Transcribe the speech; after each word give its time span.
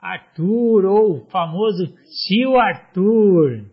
Arthur, 0.00 0.86
ou 0.86 1.18
o 1.18 1.26
famoso 1.26 1.86
tio 2.26 2.58
Arthur, 2.58 3.66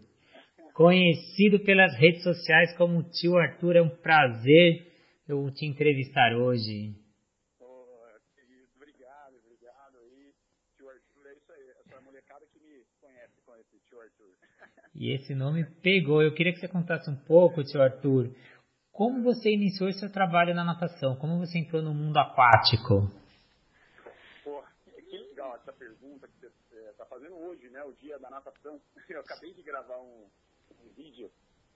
conhecido 0.74 1.60
pelas 1.60 1.96
redes 1.96 2.22
sociais 2.24 2.76
como 2.76 3.04
tio 3.04 3.38
Arthur. 3.38 3.78
É 3.78 3.82
um 3.82 3.90
prazer 3.90 4.86
eu 5.28 5.50
te 5.52 5.66
entrevistar 5.66 6.34
hoje. 6.34 6.96
obrigado, 8.76 9.36
obrigado 9.44 9.98
aí, 9.98 10.34
tio 10.76 10.90
Arthur. 10.90 11.28
É 11.28 11.34
isso 11.34 11.52
aí, 11.52 11.64
essa 11.86 12.02
molecada 12.02 12.46
que 12.52 12.60
me 12.60 12.84
conhece 13.00 13.42
com 13.46 13.56
esse 13.56 13.80
tio 13.88 14.00
Arthur. 14.02 14.34
E 14.96 15.14
esse 15.14 15.34
nome 15.34 15.66
pegou. 15.82 16.22
Eu 16.22 16.34
queria 16.34 16.52
que 16.52 16.60
você 16.60 16.68
contasse 16.68 17.10
um 17.10 17.16
pouco, 17.16 17.64
tio 17.64 17.82
Arthur, 17.82 18.34
como 18.92 19.22
você 19.22 19.54
iniciou 19.54 19.92
seu 19.94 20.12
trabalho 20.12 20.56
na 20.56 20.64
natação? 20.66 21.16
Como 21.18 21.38
você 21.38 21.60
entrou 21.60 21.82
no 21.82 21.94
mundo 21.94 22.18
aquático? 22.18 23.12
Essa 25.68 25.74
pergunta 25.74 26.26
que 26.30 26.40
você 26.40 26.90
está 26.92 27.04
é, 27.04 27.08
fazendo 27.08 27.36
hoje, 27.36 27.68
né? 27.70 27.84
O 27.84 27.92
dia 27.92 28.18
da 28.20 28.30
natação. 28.30 28.80
Eu 29.10 29.20
acabei 29.20 29.54
de 29.54 29.62
gravar 29.62 29.98
um, 29.98 30.26
um 30.72 30.90
vídeo 30.96 31.30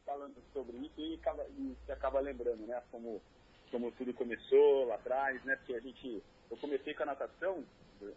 falando 0.05 0.41
sobre 0.53 0.77
isso 0.77 1.01
e, 1.01 1.15
acaba, 1.15 1.45
e 1.49 1.75
você 1.83 1.91
acaba 1.91 2.21
lembrando, 2.21 2.65
né? 2.65 2.81
Como, 2.89 3.21
como 3.69 3.91
tudo 3.91 4.13
começou 4.13 4.85
lá 4.85 4.95
atrás, 4.95 5.43
né? 5.43 5.57
Porque 5.57 5.73
a 5.73 5.81
gente, 5.81 6.23
eu 6.49 6.55
comecei 6.55 6.93
com 6.93 7.03
a 7.03 7.07
natação, 7.07 7.65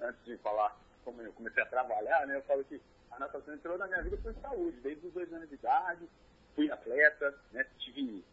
antes 0.01 0.25
de 0.25 0.37
falar 0.39 0.79
como 1.05 1.21
eu 1.21 1.33
comecei 1.33 1.65
a 1.65 1.67
trabalhar, 1.67 2.25
né? 2.29 2.37
Eu 2.37 2.43
falo 2.43 2.65
que 2.65 2.81
a 3.11 3.19
natação 3.19 3.53
entrou 3.53 3.77
na 3.77 3.89
minha 3.89 4.03
vida 4.03 4.17
por 4.19 4.33
saúde, 4.35 4.81
desde 4.81 5.05
os 5.09 5.13
dois 5.13 5.33
anos 5.33 5.49
de 5.49 5.57
idade 5.57 6.09
fui 6.55 6.71
atleta, 6.71 7.37
né, 7.51 7.67
tive 7.79 8.25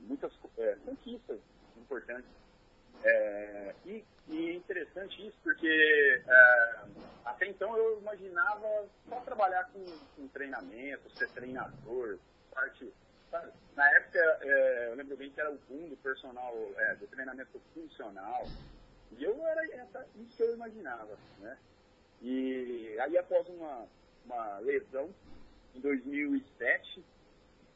muitas 0.00 0.30
é, 0.58 0.76
conquistas 0.84 1.40
importantes. 1.74 2.30
É, 3.04 3.74
e, 3.84 4.04
e 4.28 4.50
é 4.50 4.54
interessante 4.54 5.26
isso 5.26 5.36
porque 5.42 6.22
é, 6.26 6.84
até 7.24 7.46
então 7.46 7.76
eu 7.76 7.98
imaginava 8.00 8.86
só 9.08 9.20
trabalhar 9.20 9.64
com, 9.72 9.84
com 10.16 10.28
treinamento, 10.28 11.10
ser 11.16 11.28
treinador, 11.30 12.18
parte. 12.52 12.92
Sabe? 13.30 13.50
Na 13.74 13.88
época 13.96 14.18
é, 14.42 14.88
eu 14.90 14.94
lembro 14.94 15.16
bem 15.16 15.30
que 15.30 15.40
era 15.40 15.50
o 15.50 15.58
boom 15.68 15.88
do 15.88 15.96
personal, 15.96 16.54
é, 16.76 16.94
do 16.96 17.06
treinamento 17.06 17.60
funcional. 17.74 18.46
E 19.18 19.24
eu 19.24 19.46
era 19.46 19.64
essa, 19.74 20.06
isso 20.16 20.36
que 20.36 20.42
eu 20.42 20.54
imaginava, 20.54 21.18
né? 21.40 21.58
E 22.22 22.96
aí 23.00 23.18
após 23.18 23.46
uma, 23.48 23.86
uma 24.24 24.58
lesão 24.60 25.12
em 25.74 25.80
2007, 25.80 27.04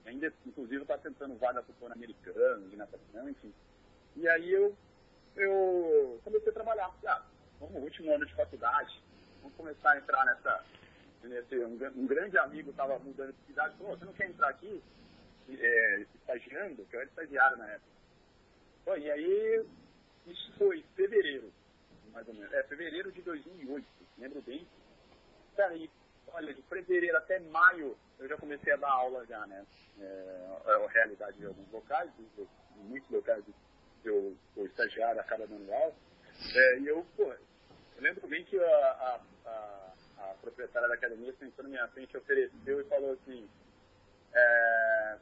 ainda, 0.05 0.33
inclusive, 0.47 0.83
está 0.83 0.97
tentando 0.99 1.37
vaga 1.37 1.63
para 1.63 1.73
o 1.73 1.75
Pan-Americano, 1.77 2.77
natação, 2.77 3.29
enfim. 3.29 3.53
E 4.17 4.29
aí 4.29 4.53
eu, 4.53 4.77
eu 5.37 6.21
comecei 6.25 6.49
a 6.51 6.55
trabalhar. 6.55 6.95
Ah, 7.07 7.23
vamos, 7.61 7.83
último 7.83 8.13
ano 8.15 8.27
de 8.27 8.35
faculdade, 8.35 9.03
vamos 9.43 9.57
começar 9.57 9.93
a 9.93 9.99
entrar 9.99 10.25
nessa. 10.25 10.65
Nesse, 11.23 11.59
um, 11.59 11.77
um 11.97 12.07
grande 12.07 12.39
amigo 12.39 12.71
estava 12.71 12.99
mudando 13.01 13.33
de 13.33 13.47
cidade, 13.47 13.77
falou, 13.79 13.97
você 13.97 14.05
não 14.05 14.13
quer 14.13 14.29
entrar 14.29 14.49
aqui 14.49 14.81
é, 15.49 16.07
estagiando? 16.15 16.85
Que 16.85 16.95
eu 16.95 17.01
era 17.01 17.09
estagiário 17.09 17.57
na 17.57 17.69
época. 17.69 17.91
Bom, 18.85 18.97
e 18.97 19.11
aí, 19.11 19.67
isso 20.27 20.53
foi 20.57 20.85
fevereiro, 20.95 21.53
mais 22.13 22.29
ou 22.29 22.35
menos. 22.35 22.53
É, 22.53 22.63
fevereiro 22.65 23.11
de 23.11 23.23
2008, 23.23 23.87
lembro 24.19 24.41
bem. 24.43 24.67
E 25.75 25.91
olha, 26.29 26.55
de 26.55 26.63
fevereiro 26.63 27.17
até 27.17 27.41
maio 27.41 27.97
eu 28.19 28.29
já 28.29 28.37
comecei 28.37 28.73
a 28.73 28.77
dar 28.77 28.91
aula 28.91 29.25
já, 29.27 29.47
né? 29.47 29.65
É, 29.99 30.61
é 30.67 30.85
a 30.85 30.89
realidade 30.89 31.39
de 31.39 31.47
alguns 31.47 31.71
locais, 31.73 32.11
de, 32.17 32.47
muitos 32.77 33.11
locais 33.11 33.45
eu 34.09 34.37
sou 34.55 34.67
estagiário, 34.67 35.21
acaba 35.21 35.45
aula. 35.45 35.95
É, 36.55 36.79
e 36.79 36.87
eu, 36.87 37.05
pô, 37.17 37.25
eu 37.25 38.03
lembro 38.03 38.27
bem 38.29 38.45
que 38.45 38.59
a, 38.59 38.67
a, 38.67 39.21
a, 39.47 39.95
a 40.19 40.35
proprietária 40.41 40.89
da 40.89 40.95
academia 40.95 41.35
sentou 41.39 41.65
na 41.65 41.71
minha 41.71 41.89
frente, 41.89 42.17
ofereceu 42.17 42.81
e 42.81 42.85
falou 42.85 43.13
assim, 43.13 43.49
é, 44.35 45.17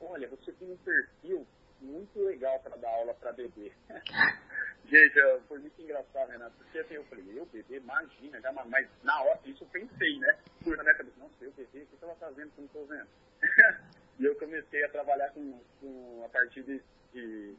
olha, 0.00 0.28
você 0.28 0.52
tem 0.52 0.70
um 0.70 0.76
perfil 0.78 1.46
muito 1.80 2.18
legal 2.22 2.60
para 2.60 2.76
dar 2.76 2.90
aula 2.90 3.14
para 3.14 3.32
bebê. 3.32 3.72
Gente, 4.86 5.20
foi 5.46 5.58
muito 5.58 5.80
engraçado, 5.80 6.30
Renato, 6.30 6.56
porque 6.56 6.78
assim, 6.78 6.94
eu 6.94 7.04
falei, 7.04 7.24
eu 7.38 7.46
bebê, 7.46 7.76
imagina, 7.76 8.40
já, 8.40 8.52
mas 8.52 8.88
na 9.02 9.22
hora, 9.22 9.40
isso 9.44 9.62
eu 9.62 9.68
pensei, 9.68 10.18
né? 10.18 10.36
Fui 10.62 10.76
na 10.76 10.82
minha 10.82 10.96
cabeça, 10.96 11.16
não 11.18 11.30
sei, 11.38 11.48
eu 11.48 11.52
bebê, 11.52 11.82
o 11.82 11.86
que 11.86 11.92
eu 11.92 11.94
estava 11.94 12.14
fazendo 12.16 12.50
que 12.50 12.58
eu 12.58 12.62
não 12.62 12.66
estou 12.66 12.86
vendo? 12.86 13.08
e 14.18 14.24
eu 14.24 14.34
comecei 14.36 14.84
a 14.84 14.88
trabalhar 14.88 15.30
com, 15.30 15.60
com 15.80 16.22
a 16.24 16.28
partir 16.28 16.62
de, 16.62 16.82
de, 17.12 17.54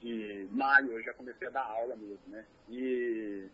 de, 0.00 0.48
maio, 0.50 0.92
eu 0.92 1.02
já 1.02 1.12
comecei 1.14 1.48
a 1.48 1.50
dar 1.50 1.64
aula 1.64 1.96
mesmo, 1.96 2.20
né? 2.28 2.44
E, 2.68 3.48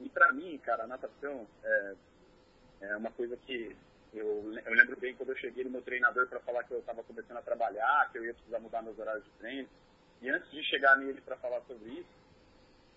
e 0.00 0.08
para 0.08 0.32
mim, 0.32 0.58
cara, 0.58 0.84
a 0.84 0.86
natação 0.86 1.46
é, 1.62 1.94
é 2.82 2.96
uma 2.96 3.10
coisa 3.10 3.36
que 3.36 3.76
eu, 4.12 4.52
eu 4.64 4.74
lembro 4.74 4.98
bem 4.98 5.14
quando 5.14 5.30
eu 5.30 5.36
cheguei 5.36 5.64
no 5.64 5.70
meu 5.70 5.82
treinador 5.82 6.26
para 6.26 6.40
falar 6.40 6.64
que 6.64 6.72
eu 6.72 6.80
estava 6.80 7.02
começando 7.04 7.36
a 7.36 7.42
trabalhar, 7.42 8.10
que 8.10 8.18
eu 8.18 8.24
ia 8.24 8.34
precisar 8.34 8.58
mudar 8.58 8.82
meus 8.82 8.98
horários 8.98 9.24
de 9.24 9.30
treino. 9.38 9.68
E 10.20 10.28
antes 10.28 10.50
de 10.50 10.62
chegar 10.64 10.96
nele 10.96 11.20
para 11.20 11.36
falar 11.36 11.60
sobre 11.62 11.88
isso, 11.90 12.08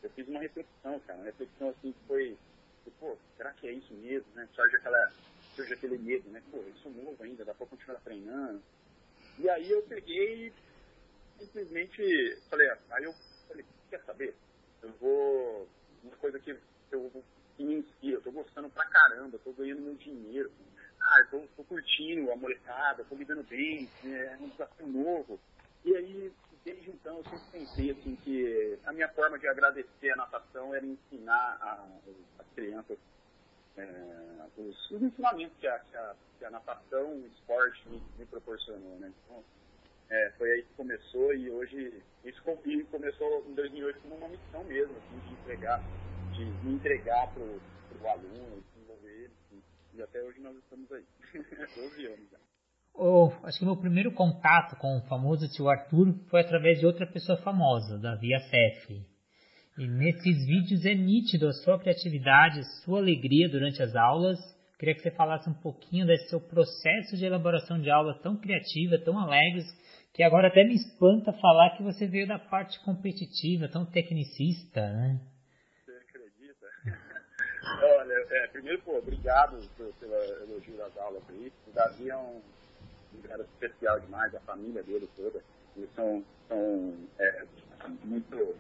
eu 0.02 0.10
fiz 0.10 0.28
uma 0.28 0.40
reflexão, 0.40 1.00
cara, 1.02 1.20
uma 1.20 1.26
reflexão 1.26 1.70
assim 1.70 1.92
que 1.92 2.08
foi, 2.08 2.38
pô, 3.00 3.18
será 3.38 3.54
que 3.54 3.68
é 3.68 3.72
isso 3.72 3.94
mesmo, 3.94 4.28
né? 4.34 4.48
Surge, 4.54 4.76
aquela, 4.76 5.12
surge 5.56 5.74
aquele 5.74 5.98
medo, 5.98 6.30
né? 6.30 6.42
Pô, 6.52 6.58
eu 6.58 6.74
sou 6.82 6.92
novo 6.92 7.24
ainda, 7.24 7.46
dá 7.46 7.54
pra 7.54 7.68
continuar 7.68 8.00
treinando. 8.02 8.62
E 9.40 9.50
aí 9.50 9.72
eu 9.72 9.82
peguei 9.84 10.52
simplesmente 11.44 12.38
falei, 12.50 12.70
aí 12.92 13.04
eu 13.04 13.14
falei, 13.48 13.66
quer 13.90 14.02
saber? 14.06 14.34
Eu 14.82 14.90
vou, 15.00 15.68
uma 16.04 16.16
coisa 16.18 16.40
que 16.40 16.56
eu 16.92 17.24
me 17.60 17.76
inspira, 17.76 18.18
eu 18.18 18.22
tô 18.22 18.32
gostando 18.32 18.70
pra 18.70 18.86
caramba, 18.86 19.40
tô 19.40 19.52
ganhando 19.54 19.82
meu 19.82 19.96
dinheiro. 19.96 20.52
Ah, 21.02 21.20
eu 21.20 21.28
tô, 21.30 21.48
tô 21.58 21.64
curtindo 21.66 22.32
a 22.32 22.36
molecada, 22.36 23.04
tô 23.06 23.16
me 23.16 23.26
dando 23.26 23.44
bem, 23.44 23.90
é 24.04 24.38
um 24.40 24.50
desafio 24.50 24.88
novo. 24.88 25.40
E 25.86 25.96
aí 25.96 26.32
desde 26.64 26.90
então 26.92 27.18
eu 27.18 27.24
sempre 27.26 27.46
pensei 27.52 27.92
assim 27.92 28.16
que 28.24 28.80
a 28.86 28.94
minha 28.94 29.10
forma 29.10 29.38
de 29.38 29.48
agradecer 29.48 30.12
a 30.12 30.16
natação 30.16 30.74
era 30.74 30.86
ensinar 30.86 31.58
as 32.40 32.48
crianças 32.56 32.98
é, 33.76 33.86
os, 34.58 34.92
os, 34.92 35.02
ensinamentos 35.02 35.58
que 35.60 35.68
a, 35.68 35.80
que 35.80 35.98
a, 35.98 36.16
que 36.38 36.46
a 36.46 36.50
natação, 36.52 37.16
o 37.16 37.28
esporte 37.28 37.90
me, 37.90 38.02
me 38.18 38.26
proporcionou, 38.28 39.00
né? 39.00 39.12
Então, 39.26 39.44
é, 40.14 40.30
foi 40.38 40.52
aí 40.52 40.62
que 40.62 40.74
começou 40.76 41.34
e 41.34 41.50
hoje 41.50 41.92
isso 42.24 42.42
começou 42.92 43.46
em 43.50 43.56
2008 43.56 44.00
como 44.02 44.16
uma 44.16 44.30
missão 44.30 44.64
mesmo, 44.66 44.96
assim, 44.96 45.20
de 45.28 45.34
entregar, 45.34 45.84
de 46.34 46.46
me 46.46 46.76
entregar 46.76 47.34
pro, 47.34 47.60
pro 47.90 48.08
aluno, 48.08 48.64
desenvolver 48.74 49.12
ele, 49.12 49.34
assim, 49.46 49.62
e 49.96 50.02
até 50.04 50.22
hoje 50.22 50.40
nós 50.40 50.56
estamos 50.58 50.92
aí, 50.92 51.04
12 51.76 52.06
anos 52.06 52.30
já. 52.32 52.38
Oh, 52.96 53.32
acho 53.42 53.58
que 53.58 53.64
o 53.64 53.68
meu 53.68 53.76
primeiro 53.76 54.12
contato 54.12 54.76
com 54.76 54.98
o 54.98 55.02
famoso 55.08 55.50
tio 55.50 55.68
Arthur 55.68 56.14
foi 56.30 56.42
através 56.42 56.80
de 56.80 56.86
outra 56.86 57.08
pessoa 57.08 57.40
famosa, 57.40 57.98
da 57.98 58.14
Via 58.16 58.40
Cef. 58.40 58.92
E 59.80 59.88
nesses 59.88 60.46
vídeos 60.46 60.86
é 60.86 60.94
nítido 60.94 61.48
a 61.48 61.54
sua 61.54 61.80
criatividade, 61.80 62.64
sua 62.84 63.00
alegria 63.00 63.50
durante 63.50 63.82
as 63.82 63.96
aulas. 63.96 64.38
Queria 64.78 64.94
que 64.94 65.02
você 65.02 65.10
falasse 65.10 65.50
um 65.50 65.56
pouquinho 65.56 66.06
desse 66.06 66.30
seu 66.30 66.40
processo 66.40 67.18
de 67.18 67.26
elaboração 67.26 67.82
de 67.82 67.90
aula 67.90 68.20
tão 68.22 68.38
criativa, 68.38 69.00
tão 69.00 69.18
alegre, 69.18 69.64
que 70.14 70.24
agora 70.24 70.48
até 70.48 70.64
me 70.64 70.76
espanta 70.76 71.34
falar 71.34 71.76
que 71.76 71.84
você 71.84 72.08
veio 72.08 72.28
da 72.28 72.38
parte 72.38 72.80
competitiva, 72.84 73.68
tão 73.68 73.86
tecnicista, 73.86 74.82
né? 74.82 75.20
Você 75.86 75.92
acredita? 75.92 76.68
Olha, 78.00 78.14
é, 78.30 78.48
primeiro, 78.48 78.82
pô, 78.84 78.98
obrigado 78.98 79.58
pelo 80.00 80.14
elogio 80.44 80.78
das 80.78 80.96
aulas 80.98 81.24
aí. 81.30 81.52
O 81.68 81.72
Davi 81.72 82.10
é 82.10 82.18
um 82.18 82.42
um 83.18 83.22
cara 83.22 83.44
especial 83.44 84.00
demais, 84.00 84.34
a 84.34 84.40
família 84.42 84.84
dele 84.84 85.10
toda. 85.16 85.42
Eles 85.76 85.90
são, 85.96 86.24
são 86.48 86.96
é, 87.20 87.46
muito. 88.04 88.56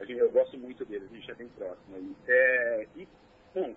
Eu 0.00 0.30
gosto 0.30 0.58
muito 0.58 0.84
deles, 0.84 1.10
a 1.10 1.14
gente 1.14 1.30
é 1.30 1.34
bem 1.34 1.48
próximo. 1.48 1.96
E, 1.96 2.16
é, 2.28 2.86
e, 2.96 3.08
bom, 3.54 3.74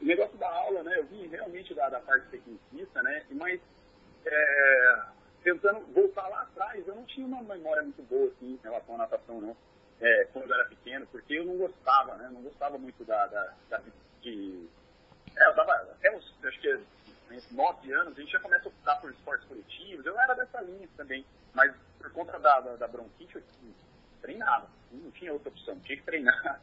o 0.00 0.04
negócio 0.04 0.38
da 0.38 0.48
aula, 0.48 0.82
né? 0.82 0.98
Eu 0.98 1.06
vim 1.06 1.26
realmente 1.26 1.74
da, 1.74 1.88
da 1.88 2.00
parte 2.00 2.28
tecnicista, 2.28 3.02
né? 3.02 3.24
Mas 3.30 3.60
é, 4.24 5.02
tentando 5.42 5.80
voltar 5.92 6.28
lá 6.28 6.42
atrás, 6.42 6.86
eu 6.86 6.94
não 6.94 7.04
tinha 7.04 7.26
uma 7.26 7.42
memória 7.42 7.82
muito 7.82 8.02
boa 8.02 8.28
assim, 8.28 8.52
em 8.52 8.60
relação 8.62 8.94
à 8.94 8.98
natação, 8.98 9.40
não. 9.40 9.56
É, 10.00 10.24
quando 10.32 10.48
eu 10.50 10.54
era 10.54 10.68
pequeno, 10.68 11.06
porque 11.08 11.34
eu 11.34 11.44
não 11.44 11.56
gostava, 11.56 12.16
né? 12.16 12.30
Não 12.32 12.42
gostava 12.42 12.78
muito 12.78 13.04
da, 13.04 13.26
da, 13.26 13.54
da 13.68 13.82
de. 14.22 14.68
É, 15.36 15.46
eu 15.46 15.54
tava 15.54 15.72
até 15.72 16.16
uns, 16.16 16.34
acho 16.42 16.60
que 16.60 16.80
nove 17.52 17.92
anos, 17.92 18.16
a 18.16 18.20
gente 18.20 18.32
já 18.32 18.40
começa 18.40 18.64
a 18.64 18.68
optar 18.68 18.96
por 18.96 19.10
esportes 19.10 19.46
coletivos. 19.46 20.04
Eu 20.04 20.18
era 20.18 20.34
dessa 20.34 20.60
linha 20.62 20.88
também, 20.96 21.24
mas 21.54 21.74
por 21.98 22.10
conta 22.12 22.38
da, 22.38 22.60
da, 22.60 22.76
da 22.76 22.88
bronquite, 22.88 23.36
eu 23.36 23.42
treinava. 24.20 24.68
Não 24.90 25.10
tinha 25.12 25.32
outra 25.32 25.50
opção, 25.50 25.78
tinha 25.80 25.98
que 25.98 26.04
treinar. 26.04 26.60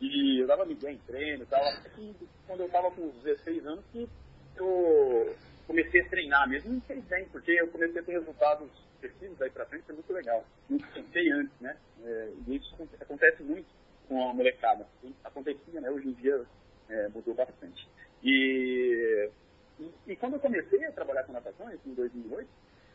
E 0.00 0.40
eu 0.42 0.46
dava 0.46 0.64
bem 0.64 0.96
em 0.96 0.98
treino 0.98 1.44
e 1.44 1.46
tal. 1.46 1.64
Até 1.64 1.88
que 1.90 2.28
quando 2.46 2.60
eu 2.60 2.66
estava 2.66 2.90
com 2.90 3.08
16 3.22 3.66
anos, 3.66 3.84
que 3.92 4.08
eu 4.56 5.36
comecei 5.66 6.00
a 6.00 6.08
treinar 6.08 6.48
mesmo. 6.48 6.72
Não 6.72 6.82
sei 6.82 7.00
bem, 7.02 7.26
porque 7.26 7.52
eu 7.52 7.68
comecei 7.68 8.00
a 8.00 8.04
ter 8.04 8.12
resultados 8.12 8.68
precisos 9.00 9.36
daí 9.38 9.50
pra 9.50 9.66
frente, 9.66 9.84
é 9.88 9.92
muito 9.92 10.12
legal. 10.12 10.44
Não 10.68 10.78
pensei 10.78 11.30
antes, 11.30 11.60
né? 11.60 11.76
É, 12.04 12.32
e 12.46 12.56
isso 12.56 12.88
acontece 13.00 13.42
muito 13.42 13.66
com 14.08 14.30
a 14.30 14.34
molecada. 14.34 14.86
Acontecia, 15.24 15.80
né? 15.80 15.90
Hoje 15.90 16.08
em 16.08 16.12
dia 16.12 16.44
é, 16.88 17.08
mudou 17.08 17.34
bastante. 17.34 17.88
E, 18.22 19.30
e, 19.78 19.90
e, 20.06 20.16
quando 20.16 20.34
eu 20.34 20.40
comecei 20.40 20.84
a 20.84 20.92
trabalhar 20.92 21.24
com 21.24 21.32
natação, 21.32 21.70
em 21.70 21.94
2008, 21.94 22.48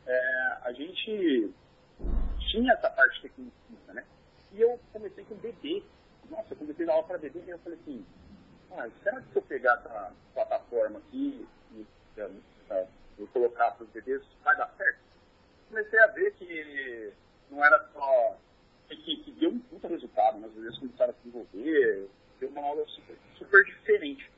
é, 0.07 0.57
a 0.63 0.72
gente 0.72 1.51
tinha 2.51 2.74
essa 2.74 2.89
parte 2.89 3.22
tecnicista, 3.22 3.94
né? 3.94 4.04
E 4.54 4.62
eu 4.62 4.80
comecei 4.92 5.24
com 5.25 5.36
bebê. 5.36 5.83
Nossa, 6.30 6.54
eu 6.54 6.57
comecei 6.57 6.86
a 6.86 6.88
dar 6.88 6.94
aula 6.94 7.07
para 7.07 7.18
bebê 7.18 7.42
e 7.45 7.50
eu 7.50 7.60
falei 7.60 7.77
assim, 7.81 8.06
ah, 8.72 8.88
será 9.04 9.22
que 9.22 9.31
se 9.31 9.36
eu 9.36 9.42
pegar 9.42 9.74
essa 9.74 10.13
plataforma 10.33 11.00
aqui 11.00 11.48
e, 11.74 11.86
e, 13.19 13.27
colocar 13.27 13.71
para 13.71 13.83
os 13.83 13.89
bebês, 13.89 14.21
vai 14.44 14.56
dar 14.57 14.74
certo? 14.77 15.00
Comecei 15.69 16.00
a 16.00 16.07
ver 16.07 16.33
que 16.33 17.13
não 17.51 17.63
era 17.63 17.80
só 17.94 18.38
que, 18.88 19.18
que 19.18 19.31
deu 19.33 19.51
muito 19.51 19.88
resultado, 19.88 20.39
né? 20.39 20.48
As 20.48 20.54
vezes 20.54 20.80
começaram 20.80 21.12
a 21.12 21.13
se 21.13 21.19
desenvolver, 21.24 22.07
deu 22.39 22.50
uma 22.50 22.62
aula 22.62 22.86
super, 22.88 23.16
super 23.38 23.63
diferente. 23.66 24.30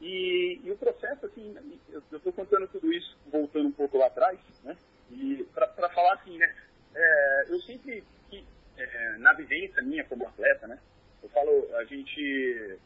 E, 0.00 0.60
e, 0.62 0.70
o 0.70 0.76
processo, 0.76 1.26
assim, 1.26 1.56
eu 1.90 2.02
estou 2.12 2.32
contando 2.32 2.68
tudo 2.68 2.92
isso, 2.92 3.16
voltando 3.26 3.68
um 3.68 3.72
pouco 3.72 3.98
lá 3.98 4.06
atrás, 4.06 4.38
né? 4.62 4.76
E 5.10 5.44
para 5.54 5.88
falar 5.90 6.14
assim, 6.14 6.36
né? 6.38 6.54
É, 6.94 7.44
eu 7.48 7.60
sempre, 7.60 8.04
que, 8.30 8.44
é, 8.76 9.12
na 9.18 9.32
vivência 9.32 9.82
minha 9.82 10.04
como 10.04 10.26
atleta, 10.26 10.66
né? 10.66 10.78
Eu 11.22 11.28
falo, 11.30 11.68
a 11.76 11.84
gente. 11.84 12.78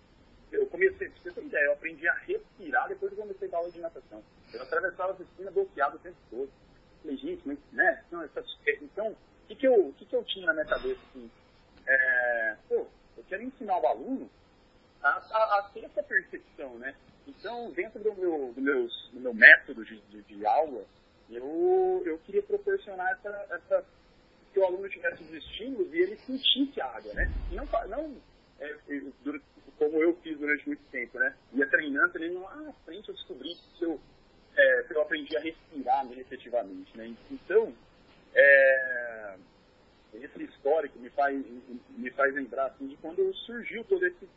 Eu 0.53 0.67
comecei, 0.67 1.09
pra 1.09 1.23
você 1.23 1.33
ter 1.33 1.47
ideia, 1.47 1.65
eu 1.65 1.73
aprendi 1.73 2.07
a 2.07 2.15
respirar 2.15 2.89
depois 2.89 3.13
que 3.13 3.21
comecei 3.21 3.49
a 3.49 3.51
dar 3.51 3.57
aula 3.57 3.71
de 3.71 3.81
natação. 3.81 4.23
Eu 4.53 4.63
atravessava 4.63 5.13
a 5.13 5.15
piscina 5.15 5.51
bloqueado 5.51 5.97
o 5.97 6.01
tempo 6.01 6.17
todo. 6.31 6.51
Falei, 7.01 7.17
gente, 7.17 7.43
mas, 7.49 7.59
né? 7.73 8.05
Não, 8.11 8.23
essa, 8.23 8.45
então, 8.83 9.09
o 9.09 9.17
que, 9.49 9.57
que, 9.57 9.67
eu, 9.67 9.95
que, 9.97 10.05
que 10.05 10.15
eu 10.15 10.23
tinha 10.25 10.47
na 10.47 10.53
minha 10.53 10.67
cabeça? 10.67 11.01
Assim? 11.09 11.31
É, 11.87 12.57
pô, 12.69 12.87
eu 13.17 13.25
quero 13.29 13.43
ensinar 13.43 13.79
o 13.79 13.87
aluno 13.87 14.31
a, 15.03 15.09
a, 15.09 15.59
a, 15.59 15.71
ter 15.73 15.85
essa 15.85 16.03
percepção, 16.03 16.79
né? 16.79 16.95
Então, 17.27 17.71
dentro 17.73 18.01
do 18.03 18.15
meu, 18.15 18.53
do 18.55 18.61
meus, 18.61 19.11
do 19.13 19.21
meu 19.21 19.35
método 19.35 19.85
de, 19.85 20.01
de, 20.03 20.23
de, 20.23 20.47
aula, 20.47 20.85
eu, 21.31 22.03
eu 22.05 22.19
queria 22.19 22.43
proporcionar 22.43 23.13
essa, 23.13 23.29
essa, 23.51 23.85
que 24.53 24.59
o 24.61 24.65
aluno 24.65 24.89
tivesse 24.89 25.23
os 25.23 25.33
estímulos 25.33 25.93
e 25.93 25.99
ele 25.99 26.17
sentisse 26.19 26.81
a 26.81 26.87
água, 26.87 27.13
né? 27.15 27.33
E 27.51 27.55
não, 27.55 27.67
não 27.89 28.17
é, 28.63 28.77
como 29.79 30.03
eu 30.03 30.15
fiz 30.23 30.39
durante 30.39 30.67
muito 30.67 30.83
tempo, 30.91 31.19
né? 31.19 31.35
Ia 31.55 31.67
treinando, 31.67 32.13
treinando 32.13 32.45
lá 32.45 32.57
na 32.57 32.73
frente 32.85 33.09
eu 33.09 33.15
descobri 33.15 33.57
que 33.79 33.85
eu, 33.85 34.01
é, 34.57 34.87
eu 34.91 35.03
aprendi 35.03 35.37
a 35.37 35.41
respirar 35.41 36.07
efetivamente, 36.13 36.97
né? 36.97 37.15
Então, 37.31 37.75
é, 38.35 39.35
esse 40.15 40.45
histórico 40.45 40.99
me 40.99 41.11
faz, 41.11 41.45
me 41.91 42.11
faz 42.11 42.35
lembrar 42.35 42.67
assim, 42.67 42.87
de 42.87 42.97
quando 42.99 43.35
surgiu 43.35 43.83
todo 43.85 44.05
esse 44.07 44.29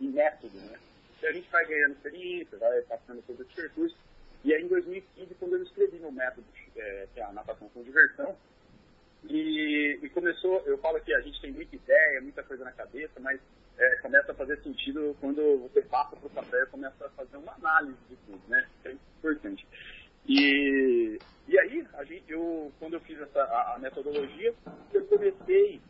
método, 0.00 0.56
né? 0.58 0.78
E 1.22 1.26
a 1.26 1.32
gente 1.32 1.50
vai 1.50 1.66
ganhando 1.66 1.92
experiência, 1.92 2.58
vai 2.58 2.80
passando 2.82 3.22
todos 3.26 3.40
esses 3.42 3.54
percursos. 3.54 3.98
E 4.44 4.54
aí, 4.54 4.62
em 4.62 4.68
2015, 4.68 5.34
quando 5.34 5.56
eu 5.56 5.62
escrevi 5.64 5.98
meu 5.98 6.12
método, 6.12 6.46
é, 6.76 7.08
que 7.12 7.20
é 7.20 7.24
a 7.24 7.32
natação 7.32 7.68
com 7.70 7.82
diversão, 7.82 8.36
e, 9.24 9.98
e, 10.02 10.08
começou, 10.10 10.62
eu 10.66 10.78
falo 10.78 11.00
que 11.00 11.12
a 11.12 11.20
gente 11.20 11.40
tem 11.40 11.52
muita 11.52 11.74
ideia, 11.74 12.20
muita 12.20 12.42
coisa 12.42 12.64
na 12.64 12.72
cabeça, 12.72 13.18
mas 13.20 13.40
é, 13.76 13.96
começa 13.96 14.32
a 14.32 14.34
fazer 14.34 14.60
sentido 14.62 15.16
quando 15.20 15.58
você 15.58 15.82
passa 15.82 16.16
para 16.16 16.26
o 16.26 16.30
papel 16.30 16.62
e 16.62 16.66
começa 16.66 17.06
a 17.06 17.10
fazer 17.10 17.36
uma 17.36 17.52
análise 17.54 17.98
de 18.08 18.16
tudo, 18.26 18.40
né? 18.48 18.66
É 18.84 18.92
importante. 18.92 19.66
E, 20.26 21.18
e 21.48 21.58
aí, 21.58 21.86
a 21.94 22.04
gente, 22.04 22.30
eu, 22.30 22.72
quando 22.78 22.94
eu 22.94 23.00
fiz 23.00 23.20
essa, 23.20 23.40
a, 23.40 23.74
a 23.74 23.78
metodologia, 23.78 24.54
eu 24.92 25.04
comecei, 25.06 25.80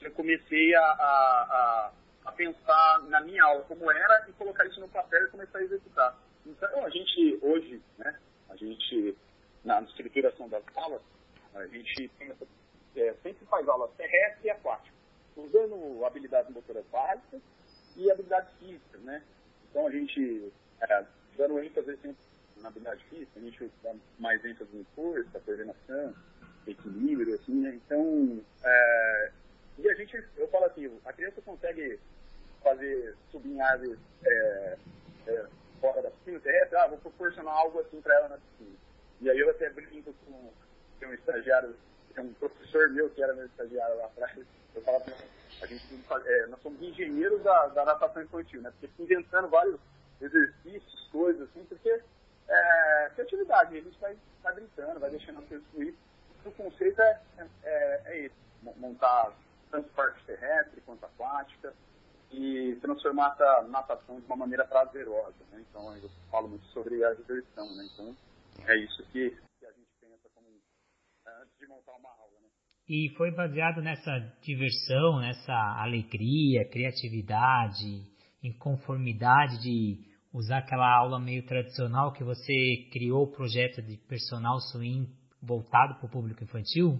eu 0.00 0.10
comecei 0.12 0.74
a, 0.74 0.80
a, 0.80 1.92
a, 2.26 2.32
pensar 2.32 3.02
na 3.08 3.20
minha 3.20 3.44
aula 3.44 3.64
como 3.64 3.90
era 3.90 4.26
e 4.28 4.32
colocar 4.32 4.64
isso 4.66 4.80
no 4.80 4.88
papel 4.88 5.24
e 5.24 5.30
começar 5.30 5.58
a 5.58 5.62
executar. 5.62 6.18
Então, 6.46 6.84
a 6.84 6.90
gente 6.90 7.38
hoje, 7.42 7.82
né, 7.98 8.18
a 8.48 8.56
gente, 8.56 9.16
na 9.64 9.80
estruturação 9.82 10.48
das 10.48 10.64
aulas, 10.74 11.02
a 11.54 11.66
gente 11.66 12.08
pensa, 12.18 12.46
é, 12.96 13.14
sempre 13.22 13.46
faz 13.46 13.68
aula 13.68 13.88
terrestre 13.96 14.46
e 14.46 14.50
aquática, 14.50 14.94
usando 15.36 16.04
habilidades 16.04 16.52
motoras 16.52 16.84
básicas 16.86 17.40
e 17.96 18.10
habilidades 18.10 18.52
físicas, 18.58 19.00
né? 19.02 19.22
Então, 19.70 19.86
a 19.86 19.90
gente, 19.90 20.52
é, 20.80 21.04
dando 21.36 21.62
ênfase 21.62 21.96
sempre 21.96 22.16
na 22.56 22.68
habilidade 22.68 23.04
física, 23.04 23.32
a 23.36 23.40
gente 23.40 23.70
dá 23.82 23.94
mais 24.18 24.44
ênfase 24.44 24.76
em 24.76 24.84
força, 24.94 25.40
coordenação, 25.40 26.14
equilíbrio, 26.66 27.34
assim, 27.34 27.60
né? 27.60 27.74
Então, 27.74 28.40
é, 28.64 29.32
e 29.78 29.88
a 29.88 29.94
gente, 29.94 30.22
eu 30.36 30.48
falo 30.48 30.66
assim, 30.66 30.90
a 31.04 31.12
criança 31.12 31.40
consegue 31.42 31.98
fazer 32.62 33.16
subir 33.30 33.52
em 33.52 33.60
árvores 33.60 33.98
é, 34.24 34.76
é, 35.26 35.46
fora 35.80 36.02
da 36.02 36.10
piscina 36.10 36.38
terrestre, 36.40 36.76
ah, 36.76 36.86
vou 36.88 36.98
proporcionar 36.98 37.54
algo 37.54 37.80
assim 37.80 38.00
para 38.00 38.14
ela 38.14 38.28
na 38.28 38.38
piscina. 38.38 38.76
E 39.20 39.30
aí 39.30 39.38
eu 39.38 39.50
até 39.50 39.70
brinco 39.70 40.14
com 40.26 40.52
tem 41.00 41.08
um 41.08 41.14
estagiário, 41.14 41.74
tem 42.14 42.24
um 42.24 42.32
professor 42.34 42.90
meu 42.90 43.10
que 43.10 43.22
era 43.22 43.34
meu 43.34 43.46
estagiário 43.46 43.96
lá 43.96 44.06
atrás, 44.06 44.38
eu 44.74 44.82
falava 44.82 45.04
a 45.62 45.66
gente, 45.66 45.82
é, 46.26 46.46
nós 46.46 46.62
somos 46.62 46.80
engenheiros 46.80 47.42
da, 47.42 47.66
da 47.68 47.84
natação 47.84 48.22
infantil, 48.22 48.62
né? 48.62 48.72
Porque 48.80 49.02
inventando 49.02 49.48
vários 49.48 49.78
exercícios, 50.20 51.08
coisas 51.12 51.48
assim, 51.50 51.64
porque 51.64 52.02
é, 52.48 53.10
criatividade, 53.14 53.76
a 53.76 53.80
gente 53.80 53.98
vai, 53.98 54.16
vai 54.42 54.54
brincando, 54.54 55.00
vai 55.00 55.10
deixando 55.10 55.40
a 55.40 55.42
coisa 55.42 55.64
fluir. 55.72 55.94
O 56.44 56.50
conceito 56.52 57.00
é, 57.02 57.20
é, 57.62 58.02
é 58.06 58.18
esse, 58.24 58.34
montar 58.62 59.32
tanto 59.70 59.88
parte 59.90 60.24
terrestre 60.24 60.80
quanto 60.80 61.04
aquática 61.04 61.74
e 62.30 62.78
transformar 62.80 63.32
essa 63.34 63.62
natação 63.68 64.20
de 64.20 64.26
uma 64.26 64.36
maneira 64.36 64.64
prazerosa. 64.64 65.34
Né? 65.52 65.64
Então, 65.68 65.94
eu 65.96 66.10
falo 66.30 66.48
muito 66.48 66.64
sobre 66.66 67.04
a 67.04 67.12
diversão. 67.14 67.66
Né? 67.76 67.88
Então, 67.92 68.16
é 68.66 68.76
isso 68.76 69.02
que, 69.12 69.30
que 69.58 69.66
a 69.66 69.72
gente 69.72 69.88
pensa 70.00 70.28
como, 70.34 70.48
é, 71.26 71.30
antes 71.42 71.49
de 71.60 71.66
montar 71.68 71.92
uma 71.92 72.10
aula. 72.10 72.40
Né? 72.40 72.48
E 72.88 73.14
foi 73.16 73.30
baseado 73.30 73.82
nessa 73.82 74.18
diversão, 74.42 75.20
nessa 75.20 75.52
alegria, 75.80 76.68
criatividade, 76.70 78.10
inconformidade 78.42 79.60
de 79.62 80.10
usar 80.32 80.58
aquela 80.58 80.88
aula 80.96 81.20
meio 81.20 81.44
tradicional 81.46 82.12
que 82.12 82.24
você 82.24 82.88
criou 82.90 83.24
o 83.24 83.32
projeto 83.32 83.82
de 83.82 83.96
personal 84.08 84.58
swing 84.72 85.08
voltado 85.42 85.96
para 85.96 86.06
o 86.06 86.10
público 86.10 86.42
infantil? 86.42 86.98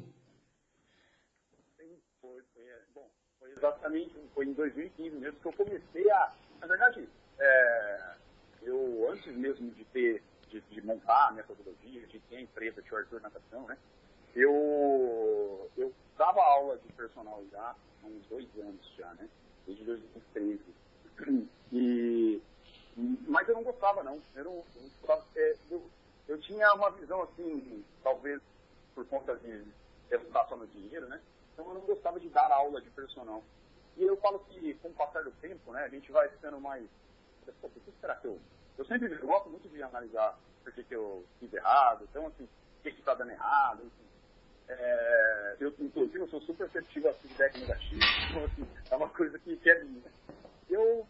Sim, 1.77 1.99
foi, 2.21 2.43
foi, 2.53 2.65
é, 2.65 2.83
bom, 2.95 3.09
foi 3.39 3.51
exatamente, 3.53 4.15
foi 4.35 4.47
em 4.47 4.53
2015 4.53 5.17
mesmo 5.17 5.41
que 5.41 5.47
eu 5.47 5.53
comecei 5.53 6.11
a, 6.11 6.35
na 6.61 6.67
verdade, 6.67 7.09
é, 7.39 8.15
eu 8.63 9.11
antes 9.11 9.35
mesmo 9.35 9.71
de 9.71 9.85
ter, 9.87 10.23
de, 10.49 10.61
de, 10.61 10.83
montar 10.83 11.29
a 11.29 11.33
metodologia, 11.33 12.07
de 12.07 12.19
ter 12.21 12.37
a 12.37 12.41
empresa 12.41 12.83
de 12.83 12.95
Arthur 12.95 13.21
Natação, 13.21 13.67
né, 13.67 13.79
eu, 14.35 15.71
eu 15.77 15.93
dava 16.17 16.41
aula 16.41 16.79
de 16.79 16.93
personal 16.93 17.43
já 17.51 17.75
há 18.03 18.07
uns 18.07 18.27
dois 18.27 18.47
anos 18.59 18.95
já, 18.97 19.13
né, 19.15 19.29
desde 19.67 19.85
2013. 19.85 20.61
E 21.73 22.43
mas 22.97 23.49
eu 23.49 23.55
não 23.55 23.63
gostava, 23.63 24.03
não. 24.03 24.21
Eu, 24.35 24.45
não, 24.45 24.65
eu, 24.75 25.25
é, 25.37 25.57
eu, 25.71 25.91
eu 26.29 26.41
tinha 26.41 26.73
uma 26.75 26.91
visão, 26.91 27.23
assim, 27.23 27.85
talvez 28.03 28.41
por 28.95 29.07
conta 29.07 29.37
de 29.37 29.65
estar 30.11 30.47
só 30.47 30.57
no 30.57 30.67
dinheiro, 30.67 31.07
né? 31.09 31.21
Então 31.53 31.67
eu 31.69 31.75
não 31.75 31.81
gostava 31.83 32.19
de 32.19 32.29
dar 32.29 32.51
aula 32.51 32.81
de 32.81 32.91
personal. 32.91 33.43
E 33.97 34.03
eu 34.03 34.17
falo 34.19 34.39
que, 34.41 34.75
com 34.75 34.89
o 34.89 34.95
passar 34.95 35.23
do 35.25 35.31
tempo, 35.33 35.73
né, 35.73 35.85
a 35.85 35.89
gente 35.89 36.11
vai 36.11 36.29
ficando 36.29 36.61
mais. 36.61 36.87
Pô, 37.61 37.69
por 37.69 37.83
que 37.83 37.93
será 38.01 38.17
que 38.17 38.27
eu. 38.27 38.39
Eu 38.79 38.85
sempre 38.87 39.13
eu 39.13 39.27
gosto 39.27 39.51
muito 39.51 39.69
de 39.69 39.83
analisar 39.83 40.39
por 40.63 40.73
que, 40.73 40.85
que 40.85 40.95
eu 40.95 41.25
fiz 41.39 41.53
errado, 41.53 42.05
então, 42.09 42.27
assim, 42.27 42.45
o 42.45 42.83
que 42.83 42.89
está 42.89 43.15
dando 43.15 43.33
errado, 43.33 43.85
enfim. 43.85 44.09
É, 44.73 45.57
eu, 45.59 45.75
inclusive, 45.81 46.19
eu 46.19 46.29
sou 46.29 46.41
super 46.43 46.67
receptivo 46.67 47.09
a 47.09 47.15
feedback 47.15 47.59
negativo, 47.59 48.09
então, 48.29 48.45
assim, 48.45 48.67
é 48.91 48.97
uma 48.97 49.09
coisa 49.09 49.37
que, 49.41 49.57
que 49.57 49.71
é 49.71 49.83
minha. 49.83 50.13
Eu 50.69 51.07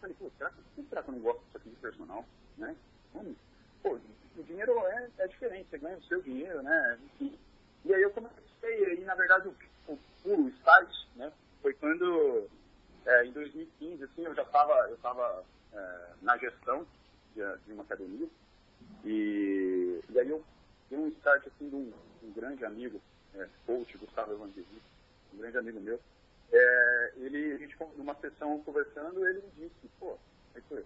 falei, 0.00 0.16
pô, 0.18 0.30
será 0.36 0.50
que, 0.50 0.82
será 0.88 1.02
que 1.02 1.10
eu 1.10 1.14
não 1.14 1.20
gosto 1.20 1.44
disso 1.44 1.56
aqui 1.56 1.70
de 1.70 1.76
personal? 1.76 2.24
Né? 2.56 2.76
Pô, 3.82 3.98
o 4.36 4.42
dinheiro 4.42 4.76
é, 4.86 5.08
é 5.18 5.28
diferente, 5.28 5.70
você 5.70 5.78
ganha 5.78 5.96
o 5.96 6.02
seu 6.04 6.20
dinheiro, 6.20 6.62
né? 6.62 6.98
Enfim. 7.04 7.38
E 7.84 7.94
aí 7.94 8.02
eu 8.02 8.10
comecei, 8.10 8.94
e 8.94 9.04
na 9.04 9.14
verdade 9.14 9.48
o, 9.48 9.56
o 9.92 9.98
puro 10.22 10.48
start, 10.48 10.92
né? 11.14 11.32
Foi 11.62 11.72
quando, 11.74 12.48
é, 13.06 13.24
em 13.24 13.32
2015, 13.32 14.02
assim, 14.02 14.24
eu 14.24 14.34
já 14.34 14.42
estava 14.42 14.74
eu 14.90 14.96
tava, 14.98 15.44
é, 15.72 16.08
na 16.22 16.36
gestão 16.38 16.84
de, 17.34 17.40
de, 17.64 17.72
uma 17.72 17.84
academia, 17.84 18.28
e, 19.04 20.00
e 20.08 20.18
aí 20.18 20.28
eu 20.28 20.44
dei 20.90 20.98
um 20.98 21.08
start, 21.08 21.46
assim, 21.46 21.68
de 21.68 21.76
um, 21.76 21.92
um 22.26 22.32
grande 22.32 22.64
amigo, 22.64 23.00
é, 23.34 23.46
coach, 23.66 23.96
Gustavo 23.98 24.32
Evangelista, 24.32 24.88
um 25.32 25.38
grande 25.38 25.58
amigo 25.58 25.80
meu, 25.80 26.00
é, 26.52 27.12
ele, 27.16 27.52
a 27.52 27.58
gente, 27.58 27.76
numa 27.96 28.14
sessão 28.16 28.62
conversando, 28.62 29.26
ele 29.26 29.42
me 29.42 29.50
disse, 29.68 29.88
pô, 29.98 30.16
Arthur, 30.54 30.84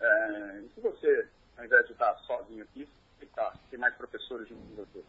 é, 0.00 0.60
e 0.64 0.70
se 0.74 0.80
você, 0.80 1.28
ao 1.56 1.64
invés 1.64 1.86
de 1.86 1.92
estar 1.92 2.14
sozinho 2.18 2.64
aqui, 2.64 2.88
tá, 3.34 3.54
tem 3.70 3.78
mais 3.78 3.94
professores 3.94 4.48
junto 4.48 4.60
com 4.68 4.84
você? 4.84 5.04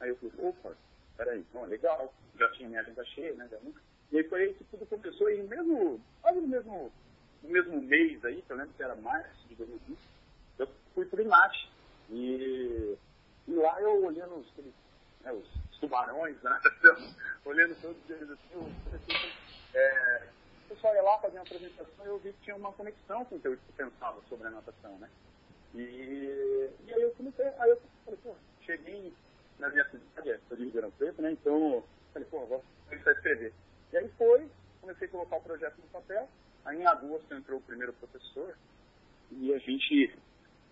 Aí 0.00 0.08
eu 0.08 0.16
falei, 0.16 0.34
opa, 0.38 0.74
peraí, 1.16 1.44
bom, 1.52 1.64
legal, 1.66 2.12
já 2.38 2.50
tinha 2.52 2.68
minha 2.68 2.80
agenda 2.80 3.04
cheia, 3.04 3.34
né, 3.34 3.48
já 3.50 3.58
nunca. 3.60 3.80
E 4.10 4.18
aí 4.18 4.24
foi 4.24 4.42
aí 4.42 4.54
que 4.54 4.64
tudo 4.64 4.86
começou, 4.86 5.30
e 5.30 5.42
mesmo, 5.42 6.00
quase 6.20 6.40
no 6.40 6.48
mesmo, 6.48 6.92
no 7.42 7.48
mesmo 7.48 7.80
mês 7.80 8.24
aí, 8.24 8.42
que 8.42 8.50
eu 8.50 8.56
lembro 8.56 8.74
que 8.74 8.82
era 8.82 8.94
março 8.96 9.48
de 9.48 9.54
2020, 9.54 9.98
eu 10.58 10.68
fui 10.94 11.04
pro 11.06 11.22
IMAT. 11.22 11.70
E, 12.10 12.98
e 13.48 13.54
lá 13.54 13.80
eu 13.80 14.04
olhando 14.04 14.36
os, 14.36 14.46
né, 15.22 15.32
os 15.32 15.78
tubarões 15.78 16.40
da 16.42 16.50
natação, 16.50 16.96
olhando 17.44 17.80
todos 17.80 18.10
eles 18.10 18.30
assim, 18.30 18.74
comecei, 18.84 19.32
é, 19.74 20.28
o 20.66 20.74
pessoal 20.74 20.94
ia 20.94 21.02
lá 21.02 21.18
fazer 21.18 21.36
uma 21.38 21.42
apresentação 21.42 22.04
e 22.04 22.08
eu 22.08 22.18
vi 22.18 22.32
que 22.32 22.44
tinha 22.44 22.56
uma 22.56 22.72
conexão 22.72 23.24
com 23.24 23.36
o 23.36 23.40
que 23.40 23.48
eu 23.48 23.58
pensava 23.76 24.20
sobre 24.28 24.46
a 24.46 24.50
natação, 24.50 24.98
né? 24.98 25.08
E, 25.74 26.70
e 26.86 26.94
aí 26.94 27.02
eu 27.02 27.10
comecei, 27.12 27.46
aí 27.46 27.70
eu 27.70 27.80
falei, 28.04 28.20
pô, 28.22 28.34
cheguei 28.64 29.12
na 29.58 29.70
minha 29.70 29.84
cidade, 29.84 30.30
é, 30.30 30.40
sou 30.48 30.56
de 30.56 30.64
Ribeirão 30.64 30.90
Preto, 30.92 31.22
né? 31.22 31.32
Então, 31.32 31.84
falei, 32.12 32.28
pô, 32.30 32.44
vou 32.46 32.64
começar 32.88 33.10
a 33.10 33.14
escrever. 33.14 33.52
E 33.92 33.96
aí 33.96 34.08
foi, 34.18 34.48
comecei 34.80 35.08
a 35.08 35.10
colocar 35.10 35.36
o 35.36 35.42
projeto 35.42 35.76
no 35.78 35.88
papel, 35.88 36.28
aí 36.64 36.78
em 36.78 36.86
agosto 36.86 37.34
entrou 37.34 37.58
o 37.58 37.62
primeiro 37.62 37.92
professor, 37.94 38.56
e 39.30 39.54
a 39.54 39.58
gente 39.58 40.14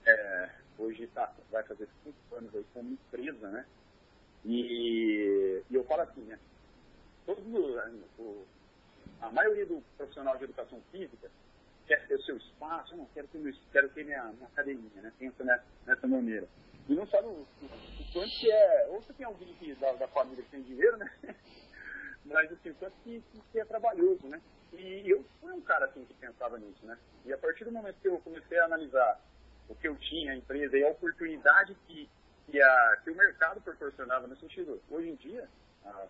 é, 0.07 0.51
hoje 0.79 1.07
tá, 1.09 1.33
vai 1.51 1.63
fazer 1.63 1.89
cinco 2.05 2.37
anos 2.37 2.55
aí 2.55 2.65
como 2.75 2.93
empresa, 2.93 3.49
né? 3.49 3.67
E, 4.45 5.63
e 5.71 5.75
eu 5.75 5.85
falo 5.85 6.03
assim, 6.03 6.23
né? 6.23 6.39
Todo, 7.27 7.41
o, 8.19 8.47
a 9.21 9.31
maioria 9.31 9.67
do 9.67 9.83
profissional 9.97 10.37
de 10.39 10.45
educação 10.45 10.81
física 10.91 11.31
quer 11.87 12.07
ter 12.07 12.15
o 12.15 12.23
seu 12.23 12.37
espaço, 12.37 12.97
não, 12.97 13.05
quero 13.07 13.27
ter, 13.29 13.39
meu, 13.39 13.53
quero 13.73 13.89
ter 13.91 14.05
minha, 14.05 14.25
minha 14.25 14.47
academia, 14.47 15.03
né? 15.03 15.13
Pensa 15.19 15.45
nessa, 15.45 15.65
nessa 15.87 16.07
maneira. 16.07 16.47
E 16.89 16.95
não 16.95 17.07
sabe 17.07 17.27
o, 17.27 17.47
o, 17.63 18.13
quanto 18.13 18.31
que 18.31 18.51
é, 18.51 18.87
ou 18.91 19.03
você 19.03 19.13
tem 19.13 19.27
alguém 19.27 19.53
que, 19.55 19.75
da, 19.75 19.93
da 19.93 20.09
família 20.09 20.43
que 20.43 20.51
tem 20.51 20.63
dinheiro, 20.63 20.97
né? 20.97 21.11
Mas 22.25 22.51
assim, 22.53 22.71
o 22.71 22.75
quanto 22.77 22.95
que, 23.05 23.23
que 23.53 23.61
é 23.61 23.65
trabalhoso, 23.65 24.27
né? 24.27 24.41
E 24.73 25.11
eu 25.11 25.25
fui 25.41 25.53
um 25.53 25.61
cara 25.61 25.87
assim 25.87 26.05
que 26.05 26.15
pensava 26.15 26.59
nisso, 26.59 26.85
né? 26.87 26.97
E 27.25 27.33
a 27.33 27.39
partir 27.39 27.65
do 27.65 27.73
momento 27.73 28.01
que 28.01 28.09
eu 28.09 28.19
comecei 28.21 28.59
a 28.59 28.65
analisar 28.65 29.21
o 29.69 29.75
que 29.75 29.89
eu 29.89 29.97
tinha, 29.97 30.33
a 30.33 30.37
empresa 30.37 30.77
e 30.77 30.85
a 30.85 30.91
oportunidade 30.91 31.77
que, 31.87 32.09
que, 32.51 32.61
a, 32.61 32.97
que 33.03 33.11
o 33.11 33.17
mercado 33.17 33.61
proporcionava 33.61 34.27
no 34.27 34.37
sentido, 34.37 34.81
hoje 34.91 35.11
em 35.11 35.15
dia, 35.17 35.49
a, 35.85 36.07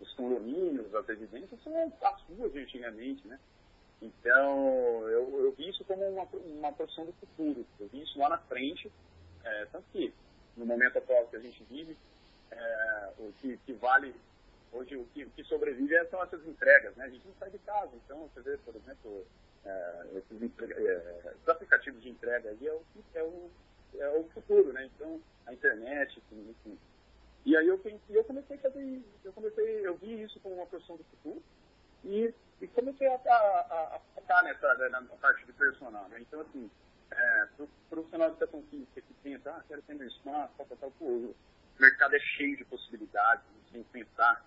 os 0.00 0.12
condomínios, 0.14 0.94
as 0.94 1.06
residências 1.06 1.62
são 1.62 1.92
as 2.02 2.22
ruas 2.22 2.52
de 2.52 2.60
antigamente, 2.60 3.26
né? 3.26 3.38
Então, 4.00 5.08
eu, 5.08 5.44
eu 5.44 5.52
vi 5.52 5.68
isso 5.68 5.84
como 5.84 6.02
uma, 6.02 6.24
uma 6.24 6.72
profissão 6.72 7.06
do 7.06 7.12
futuro. 7.12 7.64
Eu 7.78 7.86
vi 7.88 8.02
isso 8.02 8.18
lá 8.18 8.28
na 8.28 8.38
frente, 8.38 8.90
é, 9.44 9.66
tanto 9.66 9.84
que 9.92 10.12
no 10.56 10.66
momento 10.66 10.98
atual 10.98 11.28
que 11.28 11.36
a 11.36 11.40
gente 11.40 11.62
vive, 11.64 11.96
é, 12.50 13.12
o 13.18 13.32
que, 13.40 13.56
que, 13.58 13.72
vale 13.74 14.12
hoje, 14.72 14.96
o 14.96 15.04
que, 15.14 15.24
o 15.24 15.30
que 15.30 15.44
sobrevive 15.44 16.04
são 16.06 16.22
essas 16.22 16.44
entregas, 16.46 16.94
né? 16.96 17.04
A 17.04 17.08
gente 17.08 17.26
não 17.26 17.34
sai 17.38 17.50
de 17.50 17.58
casa, 17.58 17.92
então 18.04 18.28
você 18.28 18.40
vê, 18.40 18.56
por 18.58 18.74
exemplo, 18.74 19.24
é, 19.64 20.06
esses, 20.16 20.42
é, 20.42 21.30
esses, 21.30 21.48
aplicativos 21.48 22.02
de 22.02 22.10
entrega 22.10 22.50
aí 22.50 22.66
é 22.66 22.72
o, 22.72 22.82
é 23.14 23.22
o, 23.22 23.50
é 23.98 24.08
o 24.08 24.24
futuro, 24.34 24.72
né? 24.72 24.88
Então, 24.94 25.20
a 25.46 25.52
internet, 25.52 26.22
enfim. 26.30 26.78
E 27.44 27.56
aí 27.56 27.66
eu, 27.66 27.80
eu 28.10 28.24
comecei 28.24 28.56
a 28.56 28.60
fazer, 28.60 29.02
eu 29.24 29.32
comecei, 29.32 29.86
eu 29.86 29.96
vi 29.96 30.22
isso 30.22 30.38
como 30.40 30.54
uma 30.56 30.66
profissão 30.66 30.96
do 30.96 31.04
futuro, 31.04 31.42
e, 32.04 32.32
e 32.60 32.68
comecei 32.68 33.06
a, 33.08 33.14
a, 33.14 33.96
a, 33.96 34.00
focar 34.14 34.44
nessa 34.44 34.74
né, 34.74 34.88
na 34.88 35.02
parte 35.02 35.44
de 35.44 35.52
personal. 35.52 36.08
Né? 36.08 36.20
Então, 36.20 36.40
assim, 36.40 36.70
é, 37.10 37.48
para 37.56 37.64
o 37.64 37.68
profissional 37.90 38.30
de 38.30 38.36
educação 38.36 38.62
física 38.70 39.00
que 39.00 39.14
pensa, 39.22 39.50
ah, 39.50 39.64
quero 39.66 39.82
ter 39.82 39.94
meu 39.94 40.08
espaço, 40.08 40.52
tal, 40.56 40.66
tal, 40.66 40.78
tal, 40.78 40.92
o 41.00 41.34
mercado 41.78 42.14
é 42.14 42.20
cheio 42.20 42.56
de 42.56 42.64
possibilidades, 42.64 43.44
sem 43.72 43.82
pensar, 43.84 44.44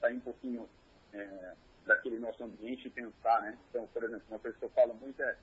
sair 0.00 0.14
um 0.14 0.20
pouquinho 0.20 0.68
é, 1.12 1.52
daquele 1.84 2.18
nosso 2.18 2.42
ambiente 2.44 2.86
e 2.86 2.90
pensar, 2.90 3.40
né? 3.42 3.58
Então, 3.70 3.86
por 3.88 4.04
exemplo, 4.04 4.24
uma 4.28 4.38
coisa 4.38 4.56
que 4.56 4.64
eu 4.64 4.70
falo 4.70 4.94
muito 4.94 5.20
é, 5.22 5.36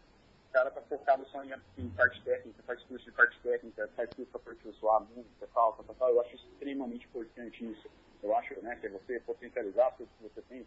cara 0.53 0.69
está 0.69 0.81
focado 0.83 1.25
só 1.29 1.43
em, 1.43 1.89
parte 1.89 2.21
técnica, 2.21 2.63
faz 2.63 2.81
curso 2.83 3.03
de 3.03 3.11
parte 3.11 3.39
técnica, 3.41 3.89
faz 3.95 4.09
curso 4.11 4.31
para 4.31 4.41
aperfeiçoar 4.41 4.97
a 4.97 4.99
música, 4.99 5.49
tal, 5.53 5.73
tal, 5.73 5.95
tal, 5.95 6.09
eu 6.11 6.21
acho 6.21 6.35
extremamente 6.35 7.05
importante 7.07 7.65
isso. 7.65 7.89
Eu 8.21 8.35
acho, 8.37 8.53
né, 8.61 8.77
que 8.77 8.85
é 8.85 8.89
você 8.89 9.19
potencializar 9.21 9.91
tudo 9.97 10.09
que 10.17 10.23
você 10.23 10.41
tem, 10.43 10.65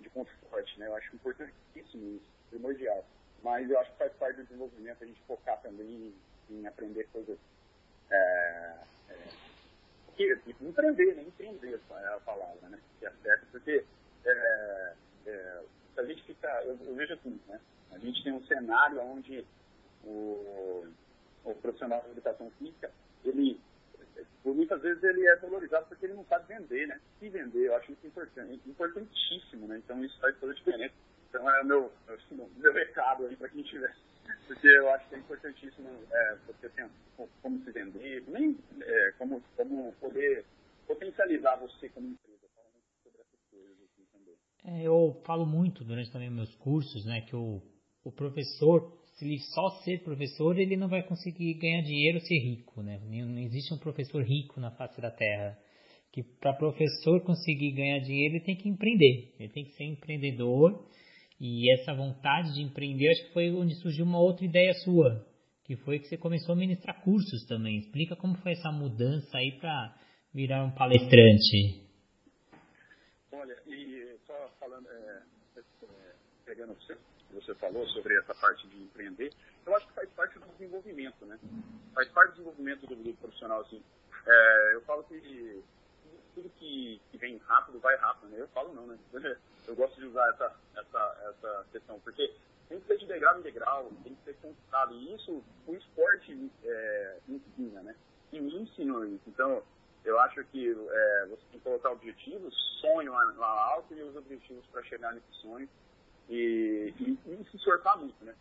de 0.00 0.10
ponto 0.10 0.30
forte, 0.50 0.78
né? 0.78 0.88
Eu 0.88 0.96
acho 0.96 1.14
importantíssimo 1.14 2.16
isso, 2.16 2.26
primordial. 2.50 3.04
Mas 3.42 3.70
eu 3.70 3.78
acho 3.78 3.90
que 3.92 3.98
faz 3.98 4.12
parte 4.14 4.36
do 4.36 4.44
desenvolvimento 4.44 5.02
a 5.02 5.06
gente 5.06 5.22
focar 5.22 5.60
também 5.62 6.12
em, 6.50 6.56
em 6.56 6.66
aprender 6.66 7.08
coisas. 7.12 7.38
É, 8.10 8.74
é, 9.10 10.38
empreender, 10.60 11.14
né? 11.14 11.22
Empreender 11.22 11.80
é 11.90 12.06
a 12.14 12.20
palavra, 12.20 12.68
né? 12.68 12.78
Que 12.98 13.06
é 13.06 13.12
certo, 13.22 13.46
porque 13.52 13.84
é, 14.24 14.94
é, 15.26 15.62
se 15.94 16.00
a 16.00 16.04
gente 16.04 16.22
fica. 16.24 16.48
Eu, 16.64 16.78
eu, 16.84 16.94
vejo 16.94 17.14
assim, 17.14 17.40
né? 17.46 17.60
A 17.92 17.98
gente 17.98 18.22
tem 18.22 18.32
um 18.32 18.44
cenário 18.46 19.00
onde 19.00 19.44
o, 20.04 20.86
o 21.44 21.54
profissional 21.54 22.02
de 22.02 22.10
educação 22.10 22.50
física, 22.58 22.90
ele 23.24 23.60
por 24.42 24.54
muitas 24.54 24.80
vezes 24.80 25.02
ele 25.02 25.26
é 25.26 25.36
valorizado 25.36 25.86
porque 25.86 26.06
ele 26.06 26.14
não 26.14 26.24
sabe 26.24 26.54
vender, 26.54 26.86
né? 26.88 27.00
Se 27.18 27.28
vender, 27.28 27.66
eu 27.66 27.76
acho 27.76 27.92
isso 27.92 28.06
importante, 28.06 28.60
importantíssimo, 28.66 29.66
né? 29.66 29.78
Então 29.78 30.02
isso 30.04 30.18
faz 30.18 30.36
toda 30.38 30.52
a 30.52 30.54
diferença. 30.54 30.94
Então 31.28 31.48
é 31.48 31.62
o 31.62 31.64
meu, 31.64 31.92
meu 32.56 32.72
recado 32.72 33.26
aí 33.26 33.36
para 33.36 33.48
quem 33.48 33.62
tiver. 33.62 33.94
Porque 34.46 34.66
eu 34.66 34.90
acho 34.90 35.08
que 35.08 35.14
é 35.14 35.18
importantíssimo 35.18 35.88
é, 36.10 36.36
você 36.46 36.68
pensar 36.68 36.90
como 37.42 37.62
se 37.62 37.70
vender, 37.70 38.24
nem 38.28 38.58
é, 38.80 39.12
como, 39.18 39.42
como 39.56 39.92
poder 40.00 40.44
potencializar 40.86 41.56
você 41.56 41.88
como 41.90 42.08
empresa. 42.08 42.48
sobre 43.02 43.20
essas 43.20 43.40
coisas 43.50 43.76
assim 43.82 44.04
também. 44.12 44.34
É, 44.64 44.86
eu 44.86 45.20
falo 45.24 45.44
muito 45.44 45.84
durante 45.84 46.10
também 46.10 46.30
meus 46.30 46.54
cursos, 46.56 47.04
né, 47.04 47.20
que 47.20 47.36
o, 47.36 47.62
o 48.04 48.12
professor 48.12 49.00
se 49.20 49.26
ele 49.26 49.38
só 49.38 49.68
ser 49.82 50.02
professor, 50.02 50.58
ele 50.58 50.78
não 50.78 50.88
vai 50.88 51.02
conseguir 51.02 51.52
ganhar 51.54 51.82
dinheiro 51.82 52.20
ser 52.20 52.38
rico, 52.38 52.82
né? 52.82 52.98
Não 53.04 53.38
existe 53.38 53.74
um 53.74 53.78
professor 53.78 54.22
rico 54.24 54.58
na 54.58 54.70
face 54.70 54.98
da 54.98 55.10
Terra. 55.10 55.58
Que 56.10 56.22
para 56.22 56.54
professor 56.54 57.22
conseguir 57.22 57.72
ganhar 57.72 57.98
dinheiro, 58.00 58.36
ele 58.36 58.44
tem 58.44 58.56
que 58.56 58.68
empreender. 58.68 59.34
Ele 59.38 59.52
tem 59.52 59.64
que 59.64 59.72
ser 59.72 59.84
empreendedor. 59.84 60.86
E 61.38 61.70
essa 61.74 61.92
vontade 61.92 62.54
de 62.54 62.62
empreender, 62.62 63.10
acho 63.10 63.26
que 63.26 63.32
foi 63.34 63.50
onde 63.50 63.74
surgiu 63.76 64.06
uma 64.06 64.18
outra 64.18 64.44
ideia 64.44 64.72
sua, 64.84 65.26
que 65.64 65.76
foi 65.76 65.98
que 65.98 66.08
você 66.08 66.16
começou 66.16 66.54
a 66.54 66.58
ministrar 66.58 67.02
cursos 67.02 67.46
também. 67.46 67.76
Explica 67.78 68.16
como 68.16 68.36
foi 68.38 68.52
essa 68.52 68.72
mudança 68.72 69.36
aí 69.36 69.52
para 69.58 69.96
virar 70.32 70.64
um 70.64 70.70
palestrante. 70.70 71.84
Olha, 73.32 73.56
e 73.66 74.16
só 74.26 74.50
falando, 74.58 74.88
é, 74.88 75.22
é, 75.56 75.62
pegando 76.46 76.74
você 76.74 76.96
que 77.30 77.36
você 77.36 77.54
falou 77.54 77.86
sobre 77.88 78.16
essa 78.18 78.34
parte 78.34 78.66
de 78.66 78.82
empreender, 78.82 79.32
eu 79.64 79.76
acho 79.76 79.86
que 79.86 79.94
faz 79.94 80.10
parte 80.10 80.38
do 80.38 80.46
desenvolvimento, 80.46 81.24
né? 81.24 81.38
Faz 81.94 82.08
parte 82.08 82.30
do 82.30 82.34
desenvolvimento 82.34 82.86
do, 82.86 82.96
do 82.96 83.14
profissional, 83.14 83.60
assim. 83.60 83.82
É, 84.26 84.74
eu 84.74 84.82
falo 84.82 85.04
que 85.04 85.62
tudo 86.34 86.50
que, 86.58 87.00
que, 87.10 87.18
vem 87.18 87.38
rápido 87.38 87.78
vai 87.80 87.96
rápido, 87.96 88.30
né? 88.30 88.40
Eu 88.40 88.48
falo 88.48 88.72
não, 88.74 88.86
né? 88.86 88.98
Eu 89.66 89.76
gosto 89.76 90.00
de 90.00 90.06
usar 90.06 90.28
essa, 90.30 90.56
essa, 90.74 91.16
essa 91.28 91.66
questão, 91.70 92.00
porque 92.00 92.34
tem 92.68 92.80
que 92.80 92.86
ser 92.86 92.98
de 92.98 93.06
degrau 93.06 93.38
em 93.38 93.42
degrau, 93.42 93.90
tem 94.02 94.14
que 94.14 94.24
ser 94.24 94.36
conquistado. 94.40 94.94
E 94.94 95.14
isso 95.14 95.44
o 95.66 95.74
esporte 95.74 96.50
é, 96.64 97.18
ensina, 97.28 97.82
né? 97.82 97.94
E 98.32 98.40
me 98.40 98.62
ensinou 98.62 99.04
isso. 99.04 99.22
Então, 99.28 99.62
eu 100.04 100.18
acho 100.20 100.42
que 100.46 100.70
é, 100.70 101.26
você 101.26 101.42
tem 101.50 101.58
que 101.58 101.60
colocar 101.60 101.90
objetivos, 101.90 102.54
sonho 102.80 103.12
lá, 103.12 103.22
lá 103.36 103.64
alto 103.74 103.94
e 103.94 104.02
os 104.02 104.16
objetivos 104.16 104.64
para 104.66 104.82
chegar 104.84 105.12
nesse 105.12 105.32
sonho 105.40 105.68
e, 106.30 106.94
e, 106.98 107.18
e 107.26 107.44
se 107.50 107.56
esforçar 107.56 107.98
muito, 107.98 108.24
né? 108.24 108.34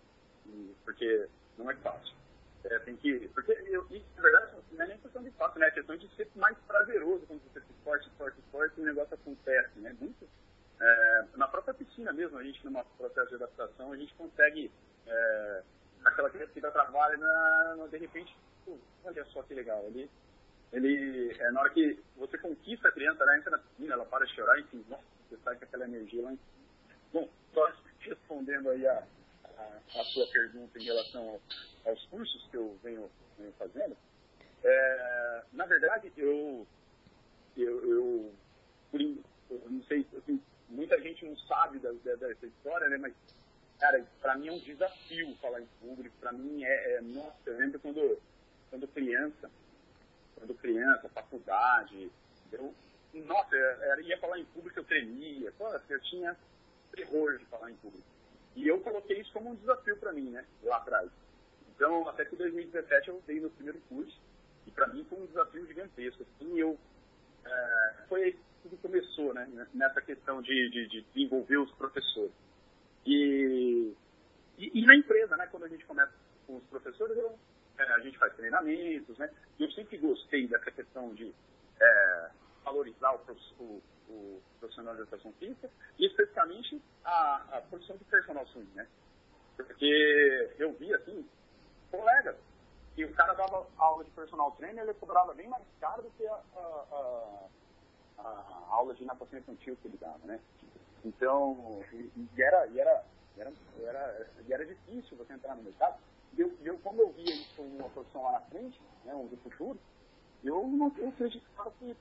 E, 0.45 0.75
porque 0.85 1.27
não 1.57 1.69
é 1.69 1.75
fácil. 1.77 2.15
É, 2.63 2.79
tem 2.79 2.95
que, 2.95 3.27
porque 3.29 3.51
eu, 3.51 3.85
e, 3.89 4.03
na 4.15 4.21
verdade 4.21 4.51
não 4.71 4.85
é 4.85 4.87
nem 4.87 4.97
questão 4.99 5.23
de 5.23 5.31
fácil, 5.31 5.59
né? 5.59 5.67
É 5.67 5.71
questão 5.71 5.97
de 5.97 6.07
ser 6.15 6.29
mais 6.35 6.57
prazeroso 6.59 7.25
quando 7.25 7.41
você 7.41 7.59
se 7.61 7.71
esforça, 7.71 8.07
esforça, 8.07 8.39
esforça 8.39 8.73
e 8.77 8.81
o 8.81 8.85
negócio 8.85 9.13
acontece, 9.13 9.79
né? 9.79 9.95
Muito, 9.99 10.29
é, 10.79 11.25
na 11.35 11.47
própria 11.47 11.73
piscina 11.73 12.13
mesmo, 12.13 12.37
a 12.37 12.43
gente, 12.43 12.63
no 12.65 12.83
processo 12.97 13.29
de 13.29 13.35
adaptação, 13.35 13.91
a 13.91 13.97
gente 13.97 14.13
consegue 14.13 14.71
é, 15.07 15.63
aquela 16.05 16.29
criança 16.29 16.53
que 16.53 16.61
dá 16.61 16.71
trabalho, 16.71 17.17
na, 17.17 17.87
de 17.89 17.97
repente, 17.97 18.35
pô, 18.65 18.77
olha 19.03 19.25
só 19.25 19.43
que 19.43 19.53
legal, 19.53 19.83
ele, 19.87 20.09
ele 20.71 21.35
é, 21.37 21.51
na 21.51 21.61
hora 21.61 21.69
que 21.71 21.99
você 22.15 22.37
conquista 22.37 22.87
a 22.87 22.91
criança, 22.91 23.23
ela 23.23 23.37
entra 23.37 23.51
na 23.51 23.57
piscina, 23.57 23.93
ela 23.93 24.05
para 24.05 24.25
de 24.25 24.35
chorar, 24.35 24.59
enfim, 24.59 24.85
nossa, 24.87 25.03
você 25.27 25.37
sai 25.43 25.55
com 25.57 25.65
aquela 25.65 25.85
energia 25.85 26.23
lá 26.23 26.31
em 26.31 26.39
Bom, 27.11 27.27
só 27.53 27.71
respondendo 27.99 28.69
aí 28.69 28.85
a, 28.87 29.03
a, 29.57 29.99
a 29.99 30.03
sua 30.05 30.27
pergunta 30.27 30.79
em 30.79 30.83
relação 30.83 31.29
ao, 31.29 31.41
aos 31.91 32.05
cursos 32.05 32.47
que 32.49 32.57
eu 32.57 32.77
venho, 32.83 33.09
venho 33.37 33.51
fazendo, 33.53 33.95
é, 34.63 35.43
na 35.53 35.65
verdade, 35.65 36.11
eu, 36.17 36.67
eu, 37.55 37.83
eu, 37.83 38.33
eu 38.93 39.61
não 39.69 39.83
sei, 39.83 40.05
assim, 40.17 40.41
muita 40.69 40.99
gente 41.01 41.25
não 41.25 41.37
sabe 41.39 41.79
da, 41.79 41.91
da, 41.91 42.15
dessa 42.15 42.45
história, 42.45 42.89
né, 42.89 42.97
mas, 42.97 43.13
cara, 43.79 44.05
para 44.21 44.35
mim 44.35 44.47
é 44.47 44.51
um 44.51 44.59
desafio 44.59 45.35
falar 45.41 45.61
em 45.61 45.67
público, 45.81 46.15
para 46.19 46.31
mim 46.31 46.63
é, 46.63 46.95
é, 46.95 47.01
nossa, 47.01 47.37
eu 47.45 47.57
lembro 47.57 47.79
quando, 47.79 48.21
quando 48.69 48.87
criança, 48.89 49.49
quando 50.35 50.53
criança, 50.55 51.09
faculdade, 51.09 52.11
eu, 52.51 52.73
nossa, 53.13 53.55
eu, 53.55 53.81
eu 53.81 54.01
ia 54.01 54.17
falar 54.19 54.39
em 54.39 54.45
público, 54.45 54.79
eu 54.79 54.83
tremia, 54.83 55.53
eu 55.89 56.01
tinha 56.01 56.35
terror 56.91 57.37
de 57.37 57.45
falar 57.45 57.71
em 57.71 57.75
público. 57.75 58.07
E 58.55 58.67
eu 58.67 58.79
coloquei 58.81 59.21
isso 59.21 59.31
como 59.31 59.51
um 59.51 59.55
desafio 59.55 59.97
para 59.97 60.11
mim, 60.11 60.29
né, 60.29 60.45
lá 60.63 60.77
atrás. 60.77 61.09
Então, 61.75 62.07
até 62.09 62.25
que 62.25 62.35
em 62.35 62.37
2017 62.37 63.07
eu 63.07 63.23
dei 63.25 63.39
no 63.39 63.49
primeiro 63.51 63.79
curso, 63.87 64.19
e 64.67 64.71
para 64.71 64.87
mim 64.87 65.05
foi 65.09 65.19
um 65.19 65.25
desafio 65.25 65.65
gigantesco. 65.65 66.23
Assim, 66.23 66.59
eu, 66.59 66.77
é, 67.45 67.93
foi 68.07 68.23
aí 68.23 68.31
que 68.33 68.39
tudo 68.63 68.77
começou, 68.77 69.33
né, 69.33 69.67
nessa 69.73 70.01
questão 70.01 70.41
de, 70.41 70.69
de, 70.69 70.87
de 70.87 71.05
envolver 71.15 71.57
os 71.57 71.71
professores. 71.71 72.33
E, 73.05 73.93
e, 74.57 74.81
e, 74.81 74.85
na 74.85 74.95
empresa, 74.95 75.37
né, 75.37 75.47
quando 75.47 75.63
a 75.63 75.69
gente 75.69 75.85
começa 75.85 76.11
com 76.45 76.57
os 76.57 76.63
professores, 76.65 77.17
eu, 77.17 77.39
é, 77.77 77.83
a 77.83 77.99
gente 77.99 78.17
faz 78.17 78.35
treinamentos, 78.35 79.17
né, 79.17 79.29
e 79.57 79.63
eu 79.63 79.71
sempre 79.71 79.97
gostei 79.97 80.47
dessa 80.47 80.69
questão 80.71 81.13
de 81.13 81.33
é, 81.79 82.29
valorizar 82.63 83.13
o, 83.13 83.63
o, 83.63 83.81
o, 84.09 84.41
profissional 84.59 84.93
de 84.95 85.01
educação 85.01 85.31
física 85.33 85.69
e 85.97 86.05
especificamente 86.05 86.81
a, 87.03 87.57
a 87.57 87.61
profissão 87.61 87.95
de 87.95 88.03
personal 88.05 88.45
swing, 88.47 88.69
né, 88.75 88.87
porque 89.55 90.55
eu 90.57 90.73
vi, 90.73 90.93
assim, 90.93 91.27
colegas, 91.91 92.35
que 92.95 93.05
o 93.05 93.13
cara 93.13 93.33
dava 93.33 93.65
aula 93.77 94.03
de 94.03 94.11
personal 94.11 94.51
trainer, 94.51 94.83
ele 94.83 94.93
cobrava 94.95 95.33
bem 95.33 95.47
mais 95.47 95.63
caro 95.79 96.01
do 96.01 96.09
que 96.11 96.25
a, 96.27 96.33
a, 96.55 97.47
a, 98.17 98.21
a 98.21 98.75
aula 98.75 98.93
de 98.93 99.05
natação 99.05 99.39
infantil 99.39 99.77
que 99.77 99.87
ele 99.87 99.97
dava, 99.97 100.19
né? 100.25 100.39
Então, 101.05 101.81
e, 101.93 102.11
e 102.17 102.41
era, 102.41 102.67
e 102.67 102.79
era, 102.79 103.05
era, 103.37 103.53
era, 103.81 104.29
era 104.49 104.65
difícil 104.65 105.17
você 105.17 105.33
entrar 105.33 105.55
no 105.55 105.63
mercado. 105.63 105.97
E 106.37 106.41
eu, 106.41 106.57
eu, 106.63 106.77
como 106.79 107.01
eu 107.01 107.11
via 107.11 107.33
isso 107.33 107.55
como 107.55 107.69
uma 107.77 107.89
profissão 107.89 108.23
lá 108.23 108.33
na 108.33 108.41
frente, 108.41 108.79
né, 109.05 109.13
um 109.13 109.27
do 109.27 109.37
futuro, 109.37 109.79
eu 110.43 110.67
não 110.67 110.91
eu 110.97 111.09
acreditava 111.09 111.71
que, 111.79 111.95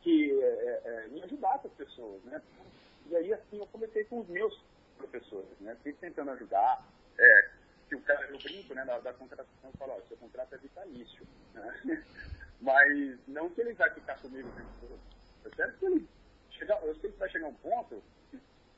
que 0.00 0.40
é, 0.40 0.82
é, 0.84 1.08
me 1.08 1.22
ajudasse 1.22 1.66
as 1.66 1.72
pessoas, 1.74 2.22
né? 2.24 2.40
E 3.08 3.16
aí, 3.16 3.32
assim, 3.32 3.58
eu 3.58 3.66
comecei 3.66 4.04
com 4.04 4.20
os 4.20 4.28
meus 4.28 4.58
professores, 4.96 5.58
né? 5.60 5.76
Sempre 5.82 6.08
tentando 6.08 6.30
ajudar, 6.32 6.86
é, 7.18 7.50
que 7.88 7.96
o 7.96 8.00
cara, 8.02 8.26
eu 8.30 8.38
brinco, 8.38 8.74
né, 8.74 8.84
da, 8.84 8.98
da 9.00 9.12
contratação, 9.12 9.52
eu 9.64 9.72
falo, 9.78 9.92
ó, 9.92 10.00
seu 10.08 10.16
contrato 10.16 10.54
é 10.54 10.58
vitalício, 10.58 11.26
né? 11.54 11.74
Mas 12.60 13.18
não 13.26 13.50
que 13.50 13.60
ele 13.60 13.74
vai 13.74 13.90
ficar 13.90 14.18
comigo 14.20 14.48
o 14.48 14.52
tempo 14.52 14.70
todo. 14.80 14.98
Eu 15.44 15.50
quero 15.50 15.72
que 15.74 15.84
ele 15.84 16.08
chegar, 16.50 16.80
eu 16.84 16.94
sei 16.96 17.10
que 17.10 17.18
vai 17.18 17.28
chegar 17.28 17.48
um 17.48 17.54
ponto 17.54 18.02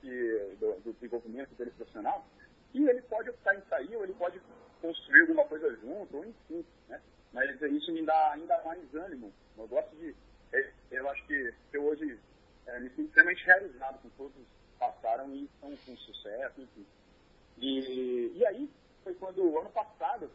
que, 0.01 0.57
do, 0.59 0.81
do 0.81 0.93
desenvolvimento 0.95 1.55
dele 1.55 1.71
profissional 1.73 2.27
e 2.73 2.89
ele 2.89 3.03
pode 3.03 3.31
optar 3.31 3.55
em 3.55 3.63
sair 3.69 3.95
ou 3.97 4.05
ele 4.05 4.15
pode 4.15 4.41
construir 4.81 5.21
alguma 5.23 5.45
coisa 5.45 5.75
junto, 5.77 6.17
ou 6.17 6.25
enfim, 6.25 6.65
né? 6.89 7.01
Mas 7.33 7.61
isso 7.61 7.93
me 7.93 8.05
dá 8.05 8.33
ainda 8.33 8.61
mais 8.65 8.95
ânimo. 8.95 9.33
Eu 9.57 9.67
gosto 9.67 9.95
de, 9.97 10.11
é, 10.11 10.15
eu 10.91 11.09
acho 11.11 11.25
que 11.27 11.55
eu 11.73 11.85
hoje 11.85 12.19
é, 12.67 12.81
me 12.81 12.89
sinto 12.91 13.09
extremamente 13.09 13.45
realizado 13.45 14.01
com 14.01 14.09
todos 14.11 14.47
passaram 14.79 15.35
e 15.35 15.45
estão 15.45 15.75
com 15.77 15.97
sucesso, 15.97 16.61
enfim. 16.61 16.87
E, 17.59 18.33
e 18.35 18.47
aí, 18.47 18.71
foi 19.03 19.15
quando, 19.15 19.59
ano 19.59 19.71
passado, 19.71 20.31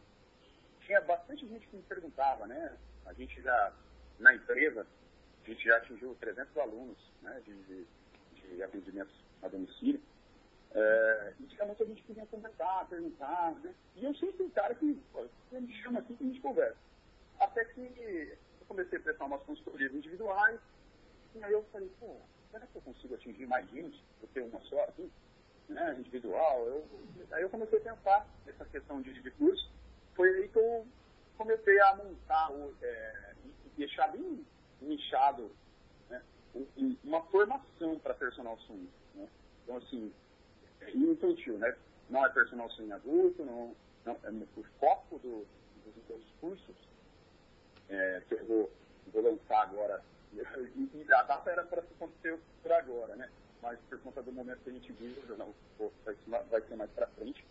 tinha 0.85 1.01
bastante 1.01 1.47
gente 1.47 1.67
que 1.67 1.75
me 1.75 1.83
perguntava, 1.83 2.47
né? 2.47 2.77
A 3.05 3.13
gente 3.13 3.41
já, 3.41 3.73
na 4.19 4.33
empresa, 4.33 4.85
a 5.43 5.49
gente 5.49 5.63
já 5.63 5.77
atingiu 5.77 6.15
300 6.19 6.57
alunos 6.57 6.97
né, 7.21 7.41
de, 7.45 7.53
de, 7.63 7.87
de 8.55 8.63
atendimentos 8.63 9.13
a 9.41 9.47
domicílio. 9.47 10.01
É, 10.71 11.33
e 11.39 11.43
tinha 11.45 11.65
muita 11.65 11.85
gente 11.85 12.03
que 12.03 12.13
vinha 12.13 12.25
conversar, 12.27 12.87
perguntar, 12.87 13.55
né? 13.63 13.73
E 13.95 14.05
eu 14.05 14.13
sempre 14.15 14.43
um 14.43 14.49
cara 14.51 14.75
que 14.75 15.01
pô, 15.11 15.25
me 15.51 15.73
chama 15.81 15.99
aqui 15.99 16.15
que 16.15 16.23
a 16.23 16.27
gente 16.27 16.41
conversa. 16.41 16.77
Até 17.39 17.65
que 17.65 18.37
comecei 18.69 18.97
a 18.99 19.01
prestar 19.01 19.25
umas 19.25 19.43
consultorias 19.43 19.93
individuais, 19.93 20.59
e 21.35 21.43
aí 21.43 21.51
eu 21.51 21.63
falei, 21.71 21.91
pô, 21.99 22.15
será 22.51 22.65
que 22.65 22.75
eu 22.77 22.81
consigo 22.81 23.15
atingir 23.15 23.45
mais 23.45 23.69
gente 23.69 24.01
do 24.21 24.27
que 24.27 24.39
uma 24.39 24.61
só 24.61 24.81
aqui? 24.83 25.11
né, 25.69 25.95
individual. 25.99 26.65
Eu, 26.65 26.87
aí 27.31 27.43
eu 27.43 27.49
comecei 27.49 27.79
a 27.79 27.81
pensar 27.81 28.27
essa 28.47 28.65
questão 28.65 29.01
de, 29.01 29.13
de 29.13 29.31
curso. 29.31 29.71
Foi 30.15 30.27
aí 30.29 30.49
que 30.49 30.57
eu 30.57 30.85
comecei 31.37 31.79
a 31.79 31.95
montar 31.95 32.51
o, 32.51 32.73
é, 32.81 33.35
deixar 33.77 34.07
bem 34.09 34.45
nichado 34.81 35.49
né, 36.09 36.21
uma 37.03 37.21
formação 37.23 37.99
para 37.99 38.13
personal 38.15 38.57
swing. 38.59 38.89
Né? 39.15 39.27
Então, 39.63 39.77
assim, 39.77 40.11
é 40.81 40.91
infantil, 40.91 41.57
né? 41.57 41.75
Não 42.09 42.25
é 42.25 42.29
personal 42.29 42.69
swing 42.71 42.91
adulto, 42.91 43.45
não, 43.45 43.75
não 44.03 44.17
é 44.23 44.29
o 44.57 44.63
foco 44.79 45.19
do, 45.19 45.45
dos 45.85 46.07
meus 46.09 46.25
cursos 46.41 46.75
é, 47.89 48.21
que 48.27 48.35
eu 48.35 48.45
vou, 48.45 48.71
vou 49.13 49.23
lançar 49.23 49.63
agora. 49.63 50.01
E, 50.93 51.13
a 51.13 51.23
data 51.23 51.49
era 51.49 51.63
para 51.63 51.81
acontecer 51.81 52.37
por 52.61 52.71
agora, 52.71 53.15
né? 53.15 53.29
mas 53.61 53.79
por 53.89 53.99
conta 53.99 54.21
do 54.21 54.31
momento 54.31 54.59
que 54.63 54.69
a 54.69 54.73
gente 54.73 54.91
vive, 54.93 55.21
não, 55.37 55.53
vai 56.49 56.61
ser 56.61 56.75
mais 56.75 56.89
para 56.91 57.07
frente. 57.07 57.45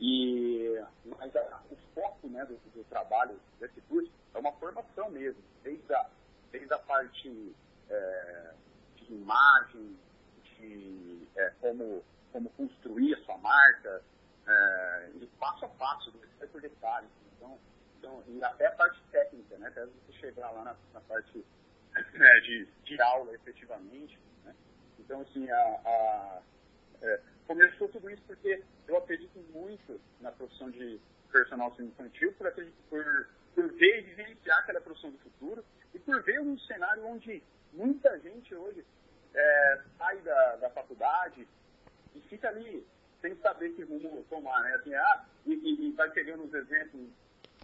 E, 0.00 0.82
mas 1.04 1.34
a, 1.36 1.62
o 1.70 1.76
foco 1.94 2.28
né, 2.28 2.44
do, 2.44 2.56
do, 2.74 2.84
trabalho 2.84 3.38
desse 3.60 3.80
curso 3.82 4.10
é 4.34 4.38
uma 4.38 4.52
formação 4.52 5.10
mesmo, 5.10 5.40
desde 5.62 5.94
a, 5.94 6.10
desde 6.50 6.72
a 6.72 6.78
parte 6.78 7.54
é, 7.88 8.50
de 8.96 9.14
imagem, 9.14 9.96
de 10.58 11.28
é, 11.36 11.52
como, 11.60 12.02
como 12.32 12.50
construir 12.50 13.14
a 13.14 13.24
sua 13.24 13.38
marca, 13.38 14.02
é, 14.46 15.10
e 15.14 15.26
passo 15.38 15.64
a 15.64 15.68
passo, 15.68 16.10
detalhe 16.10 16.46
por 16.48 16.60
detalhe. 16.60 17.06
Então, 17.36 17.58
e 18.26 18.42
até 18.42 18.66
a 18.66 18.72
parte 18.72 19.00
técnica, 19.10 19.56
né, 19.58 19.68
até 19.68 19.84
você 19.84 20.12
chegar 20.20 20.50
lá 20.50 20.64
na, 20.64 20.76
na 20.92 21.00
parte 21.00 21.44
é, 21.94 22.40
de, 22.40 22.68
de 22.84 23.00
aula 23.00 23.32
efetivamente. 23.34 24.18
Então, 24.98 25.20
assim, 25.20 25.50
a, 25.50 25.56
a 25.56 26.42
é, 27.02 27.20
começou 27.46 27.88
tudo 27.88 28.10
isso 28.10 28.22
porque 28.26 28.62
eu 28.88 28.96
acredito 28.96 29.38
muito 29.52 30.00
na 30.20 30.32
profissão 30.32 30.70
de 30.70 31.00
personal 31.30 31.74
infantil, 31.78 32.32
por, 32.34 32.50
por, 32.88 33.28
por 33.54 33.72
ver 33.72 33.98
e 33.98 34.02
vivenciar 34.02 34.60
aquela 34.60 34.80
profissão 34.80 35.10
do 35.10 35.18
futuro 35.18 35.64
e 35.92 35.98
por 35.98 36.22
ver 36.22 36.40
um 36.40 36.58
cenário 36.60 37.06
onde 37.06 37.42
muita 37.72 38.18
gente 38.20 38.54
hoje 38.54 38.84
é, 39.34 39.80
sai 39.98 40.20
da, 40.22 40.56
da 40.56 40.70
faculdade 40.70 41.46
e 42.14 42.20
fica 42.22 42.48
ali 42.48 42.86
sem 43.20 43.34
saber 43.36 43.70
que 43.74 43.82
rumo 43.82 44.24
tomar, 44.28 44.62
né? 44.62 44.74
Assim, 44.74 44.94
ah, 44.94 45.24
e, 45.46 45.54
e, 45.54 45.88
e 45.88 45.92
vai 45.92 46.10
pegando 46.10 46.44
os 46.44 46.54
exemplos 46.54 47.08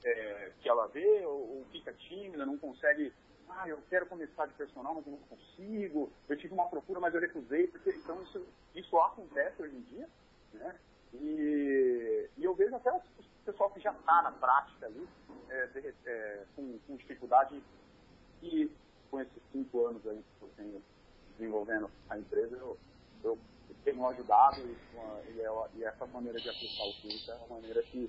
é, 0.04 0.52
que 0.60 0.68
ela 0.68 0.86
vê, 0.88 1.24
ou, 1.26 1.58
ou 1.58 1.64
fica 1.70 1.92
tímida, 1.92 2.46
não 2.46 2.58
consegue 2.58 3.12
ah, 3.50 3.68
eu 3.68 3.78
quero 3.88 4.06
começar 4.06 4.46
de 4.46 4.54
personal, 4.54 4.94
mas 4.94 5.06
eu 5.06 5.12
não 5.12 5.18
consigo, 5.20 6.12
eu 6.28 6.36
tive 6.36 6.54
uma 6.54 6.68
procura, 6.68 7.00
mas 7.00 7.14
eu 7.14 7.20
recusei, 7.20 7.66
porque 7.66 7.90
então 7.90 8.22
isso, 8.22 8.46
isso 8.74 8.96
acontece 8.98 9.60
hoje 9.60 9.76
em 9.76 9.82
dia, 9.82 10.08
né? 10.54 10.78
E, 11.14 12.28
e 12.36 12.44
eu 12.44 12.54
vejo 12.54 12.74
até 12.76 12.92
o 12.92 13.02
pessoal 13.44 13.70
que 13.70 13.80
já 13.80 13.92
está 13.92 14.22
na 14.22 14.32
prática 14.32 14.86
ali, 14.86 15.08
é, 15.48 15.66
de, 15.66 15.94
é, 16.06 16.44
com, 16.54 16.78
com, 16.86 16.96
dificuldade, 16.96 17.60
e 18.42 18.70
com 19.10 19.20
esses 19.20 19.42
cinco 19.52 19.86
anos 19.86 20.06
aí 20.06 20.24
que 20.38 20.44
eu 20.44 20.48
tenho 20.56 20.82
desenvolvendo 21.36 21.90
a 22.08 22.18
empresa, 22.18 22.56
eu, 22.56 22.78
eu 23.24 23.38
tenho 23.84 24.06
ajudado 24.08 24.60
e, 24.60 25.32
e, 25.32 25.40
é, 25.40 25.50
e 25.74 25.84
essa 25.84 26.06
maneira 26.06 26.38
de 26.38 26.48
aplicar 26.48 26.84
o 26.84 27.02
curso 27.02 27.30
é 27.30 27.34
uma 27.34 27.56
maneira 27.56 27.82
que, 27.82 28.08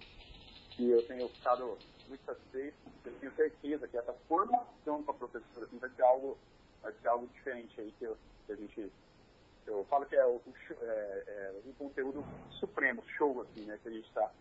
que 0.72 0.90
eu 0.90 1.06
tenho 1.08 1.28
ficado 1.30 1.78
muito 2.08 2.24
satisfeito. 2.26 2.76
Eu 3.06 3.14
tenho 3.20 3.36
certeza 3.36 3.88
que 3.88 3.98
essa 3.98 4.14
formação 4.28 5.04
com 5.04 5.12
a 5.12 5.14
professora 5.14 5.66
assim, 5.66 5.78
vai 5.78 5.90
ser 5.92 6.04
algo, 6.04 6.38
vai 6.82 6.94
ser 6.94 7.08
algo 7.08 7.28
diferente 7.28 7.80
aí 7.80 7.92
que, 7.98 8.06
eu, 8.06 8.18
que 8.46 8.52
a 8.52 8.56
gente. 8.56 8.92
Eu 9.66 9.86
falo 9.86 10.06
que 10.06 10.16
é 10.16 10.26
o, 10.26 10.36
o 10.36 10.54
é, 10.82 11.24
é, 11.28 11.62
um 11.66 11.74
conteúdo 11.74 12.24
supremo, 12.60 13.04
show, 13.18 13.42
assim, 13.42 13.66
né? 13.66 13.80
Que 13.82 13.90
a 13.90 13.92
gente 13.92 14.08
está 14.08 14.32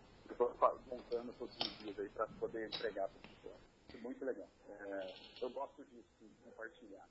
montando 0.89 1.33
todos 1.33 1.55
os 1.55 1.77
dias 1.79 1.99
aí 1.99 2.09
para 2.09 2.27
poder 2.39 2.67
entregar 2.67 3.07
para 3.07 3.19
a 3.19 3.27
pessoa. 3.27 3.55
Muito 4.01 4.25
legal. 4.25 4.47
É, 4.69 5.13
eu 5.41 5.49
gosto 5.51 5.83
disso, 5.85 6.07
de 6.19 6.29
compartilhar. 6.43 7.05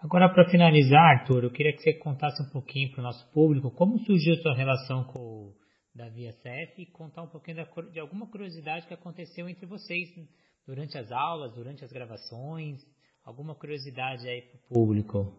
Agora, 0.00 0.28
para 0.32 0.48
finalizar, 0.48 1.18
Arthur, 1.18 1.44
eu 1.44 1.52
queria 1.52 1.72
que 1.72 1.82
você 1.82 1.92
contasse 1.94 2.42
um 2.42 2.50
pouquinho 2.50 2.90
para 2.90 3.00
o 3.00 3.04
nosso 3.04 3.30
público 3.32 3.70
como 3.70 3.98
surgiu 4.00 4.34
a 4.34 4.42
sua 4.42 4.54
relação 4.54 5.04
com 5.04 5.52
da 5.94 6.08
VSF 6.08 6.82
e 6.82 6.86
contar 6.86 7.22
um 7.22 7.28
pouquinho 7.28 7.58
da, 7.58 7.82
de 7.90 8.00
alguma 8.00 8.26
curiosidade 8.26 8.86
que 8.86 8.94
aconteceu 8.94 9.48
entre 9.48 9.66
vocês 9.66 10.08
durante 10.66 10.96
as 10.96 11.10
aulas, 11.12 11.52
durante 11.52 11.84
as 11.84 11.92
gravações, 11.92 12.80
alguma 13.24 13.54
curiosidade 13.54 14.28
aí 14.28 14.42
para 14.42 14.56
o 14.56 14.74
público. 14.74 15.34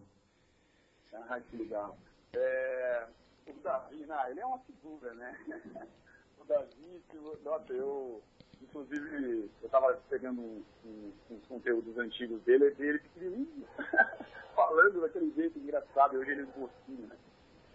Ah, 1.12 1.40
que 1.40 1.56
legal. 1.56 1.96
É, 2.34 3.06
o 3.46 3.52
Davi, 3.62 4.06
não, 4.06 4.28
ele 4.28 4.40
é 4.40 4.46
uma 4.46 4.58
figura, 4.60 5.14
né? 5.14 5.36
o 6.38 6.44
Davi, 6.44 7.02
nossa, 7.44 7.72
eu, 7.72 8.22
inclusive, 8.62 9.50
eu 9.60 9.66
estava 9.66 9.94
pegando 10.08 10.40
uns 10.40 10.64
um, 11.30 11.40
conteúdos 11.48 11.96
antigos 11.98 12.42
dele, 12.42 12.74
ele 12.78 13.00
falando 14.54 15.00
daquele 15.00 15.32
jeito 15.34 15.58
engraçado, 15.58 16.16
hoje 16.16 16.30
ele 16.32 16.42
é 16.42 16.44
um 16.44 16.68
né? 17.06 17.16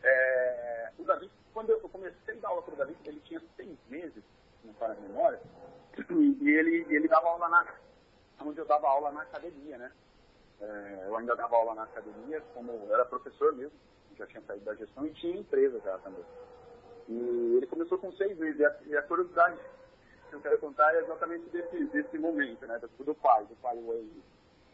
É, 0.02 0.59
o 0.98 1.04
Davi, 1.04 1.30
quando 1.54 1.70
eu 1.72 1.80
comecei 1.82 2.38
a 2.38 2.40
dar 2.40 2.50
aula 2.50 2.62
para 2.62 2.74
o 2.74 2.78
Davi, 2.78 2.98
ele 3.06 3.20
tinha 3.22 3.42
seis 3.56 3.78
meses, 3.90 4.24
não 4.64 4.74
para 4.74 4.94
a 4.94 4.96
memória, 4.96 5.40
e 6.10 6.50
ele, 6.50 6.86
ele 6.90 7.08
dava 7.08 7.28
aula 7.28 7.50
na, 7.50 7.74
onde 8.42 8.60
eu 8.60 8.66
dava 8.66 8.88
aula 8.88 9.12
na 9.12 9.22
academia, 9.22 9.78
né? 9.78 9.92
É, 10.62 11.06
eu 11.08 11.16
ainda 11.16 11.36
dava 11.36 11.56
aula 11.56 11.74
na 11.74 11.84
academia, 11.84 12.42
como 12.54 12.88
era 12.92 13.06
professor 13.06 13.54
mesmo, 13.54 13.78
já 14.18 14.28
tinha 14.28 14.42
saído 14.42 14.66
da 14.66 14.76
gestão 14.76 15.06
e 15.06 15.14
tinha 15.14 15.38
empresa 15.38 15.80
já 15.80 15.98
também. 16.00 16.24
E 17.08 17.56
ele 17.58 17.68
começou 17.68 17.98
com 17.98 18.12
seis 18.14 18.38
meses. 18.38 18.60
E 18.60 18.66
a, 18.66 18.76
e 18.86 18.98
a 18.98 19.02
curiosidade 19.02 19.58
que 20.30 20.36
eu 20.36 20.42
quero 20.42 20.60
contar 20.60 20.94
é 20.94 21.00
exatamente 21.00 21.50
desse, 21.50 21.86
desse 21.86 22.18
momento, 22.20 22.68
né? 22.68 22.80
Do 22.80 23.16
pai, 23.16 23.46
do 23.46 23.56
pai 23.56 23.76
Wade. 23.82 24.24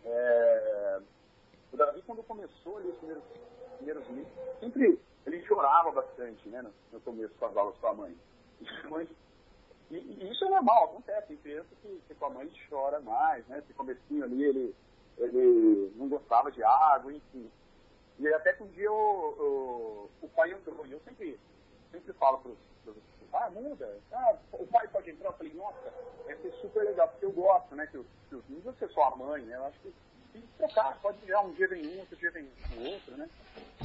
É, 0.03 0.99
o 1.71 1.77
Davi, 1.77 2.01
quando 2.05 2.23
começou 2.23 2.77
ali 2.77 2.89
os 2.89 2.97
primeiros, 2.97 3.23
primeiros 3.77 4.07
meses, 4.09 4.27
sempre 4.59 4.99
ele 5.25 5.41
chorava 5.45 5.91
bastante, 5.91 6.47
né? 6.49 6.63
No, 6.91 6.99
começo 7.01 7.33
com 7.35 7.45
as 7.45 7.57
aulas 7.57 7.77
com 7.77 7.88
a 7.88 7.93
mãe. 7.93 8.17
E, 9.91 9.97
e, 9.97 10.31
isso 10.31 10.43
é 10.43 10.49
normal, 10.49 10.85
acontece. 10.85 11.27
Tem 11.27 11.38
criança 11.38 11.67
que, 11.83 12.01
que 12.07 12.15
com 12.15 12.25
a 12.25 12.29
mãe 12.31 12.51
chora 12.67 12.99
mais, 13.01 13.45
né? 13.45 13.59
Esse 13.59 13.71
comecinho 13.75 14.23
ali, 14.23 14.43
ele, 14.43 14.75
ele 15.15 15.93
não 15.95 16.09
gostava 16.09 16.51
de 16.51 16.63
água, 16.63 17.13
enfim. 17.13 17.51
E 18.17 18.27
até 18.29 18.53
que 18.53 18.63
um 18.63 18.67
dia 18.69 18.91
o, 18.91 20.09
o, 20.19 20.25
o 20.25 20.29
pai 20.29 20.51
entrou, 20.51 20.88
e 20.88 20.91
eu 20.91 20.99
sempre, 21.01 21.39
sempre 21.91 22.13
falo 22.13 22.39
para 22.39 22.49
os 22.49 22.57
ah, 23.35 23.49
muda, 23.49 23.99
ah, 24.13 24.38
o 24.53 24.65
pai 24.67 24.88
pode 24.88 25.11
entrar, 25.11 25.27
eu 25.27 25.33
falei, 25.33 25.53
nossa, 25.53 25.93
vai 26.25 26.35
ser 26.38 26.51
super 26.61 26.83
legal, 26.83 27.07
porque 27.09 27.25
eu 27.25 27.31
gosto, 27.31 27.75
né, 27.75 27.85
que 27.88 27.97
os, 27.97 28.07
que 28.29 28.35
os 28.35 28.49
não 28.49 28.61
precisa 28.61 28.88
ser 28.88 28.93
só 28.93 29.03
a 29.03 29.15
mãe, 29.15 29.41
né, 29.43 29.57
eu 29.57 29.65
acho 29.65 29.79
que 29.81 29.93
tem 30.36 30.43
trocar, 30.58 31.00
pode 31.02 31.17
virar 31.26 31.41
um 31.41 31.54
dia 31.54 31.67
vem 31.67 31.86
um, 31.88 32.00
outro 32.00 32.15
dia 32.17 32.32
vem 32.32 32.48
outro, 32.78 33.17
né, 33.17 33.30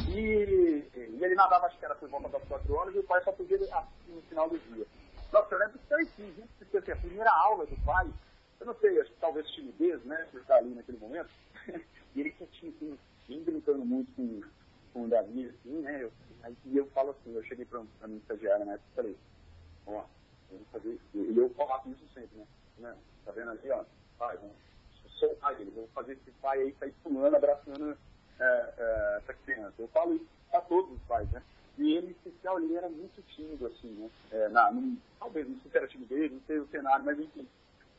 e, 0.08 0.84
e 0.94 1.24
ele 1.24 1.34
nadava, 1.34 1.66
acho 1.66 1.78
que 1.78 1.84
era 1.84 1.94
por 1.94 2.08
volta 2.08 2.28
das 2.28 2.42
quatro 2.48 2.74
horas, 2.74 2.94
e 2.94 2.98
o 2.98 3.04
pai 3.04 3.22
só 3.22 3.32
podia 3.32 3.56
assistir 3.56 4.10
no 4.10 4.22
final 4.22 4.48
do 4.48 4.58
dia. 4.58 4.86
Nossa, 5.32 5.54
eu 5.54 5.58
lembro 5.58 5.78
que 5.78 5.86
foi 5.86 6.02
assim, 6.02 6.34
gente, 6.34 6.76
assim, 6.76 6.90
a 6.90 6.96
primeira 6.96 7.30
aula 7.30 7.66
do 7.66 7.76
pai, 7.84 8.10
eu 8.58 8.66
não 8.66 8.74
sei, 8.80 9.00
acho 9.00 9.10
que 9.10 9.20
talvez 9.20 9.48
timidez, 9.50 10.02
né, 10.04 10.26
por 10.32 10.40
estar 10.40 10.56
ali 10.56 10.70
naquele 10.70 10.98
momento, 10.98 11.30
e 12.14 12.20
ele 12.20 12.30
tinha, 12.30 12.72
assim, 12.72 12.98
vim 13.28 13.44
brincando 13.44 13.84
muito 13.84 14.12
com, 14.14 14.40
com 14.92 15.04
o 15.04 15.08
Davi, 15.08 15.46
assim, 15.46 15.80
né, 15.80 16.02
eu, 16.02 16.12
aí, 16.42 16.56
e 16.64 16.76
eu 16.76 16.86
falo 16.88 17.10
assim, 17.10 17.34
eu 17.34 17.44
cheguei 17.44 17.64
para 17.64 17.82
a 18.00 18.06
minha 18.08 18.20
estagiária, 18.20 18.64
né, 18.64 18.76
e 18.76 18.94
falei, 18.96 19.16
ó, 19.86 20.04
vamos 20.50 20.68
fazer, 20.72 20.98
e 21.14 21.38
eu 21.38 21.50
faço 21.50 21.90
isso 21.90 22.08
sempre, 22.12 22.36
né, 22.38 22.46
né 22.78 22.96
tá 23.24 23.30
vendo 23.30 23.50
ali, 23.50 23.70
ó, 23.70 23.84
pai, 24.18 24.36
vamos 24.38 24.56
soltar 25.08 25.60
ele, 25.60 25.70
vou 25.70 25.88
fazer 25.94 26.12
esse 26.12 26.30
pai 26.42 26.60
aí 26.60 26.74
sair 26.78 26.94
pulando, 27.02 27.36
abraçando 27.36 27.96
é, 28.38 28.74
é, 28.78 29.20
essa 29.22 29.34
criança. 29.34 29.74
Eu 29.78 29.88
falo 29.88 30.14
isso 30.14 30.26
para 30.50 30.60
todos 30.62 30.92
os 30.92 31.02
pais, 31.02 31.30
né, 31.30 31.42
e 31.78 31.96
ele, 31.96 32.08
em 32.08 32.10
especial, 32.10 32.60
ele 32.60 32.76
era 32.76 32.88
muito 32.88 33.22
tímido, 33.34 33.66
assim, 33.66 33.88
né, 33.88 34.10
é, 34.32 34.48
na, 34.48 34.72
talvez, 35.18 35.48
não 35.48 35.56
se 35.60 35.76
era 35.76 35.86
timidez, 35.86 36.32
não 36.32 36.40
sei 36.46 36.58
o 36.58 36.68
cenário, 36.68 37.04
mas 37.04 37.18
enfim, 37.18 37.46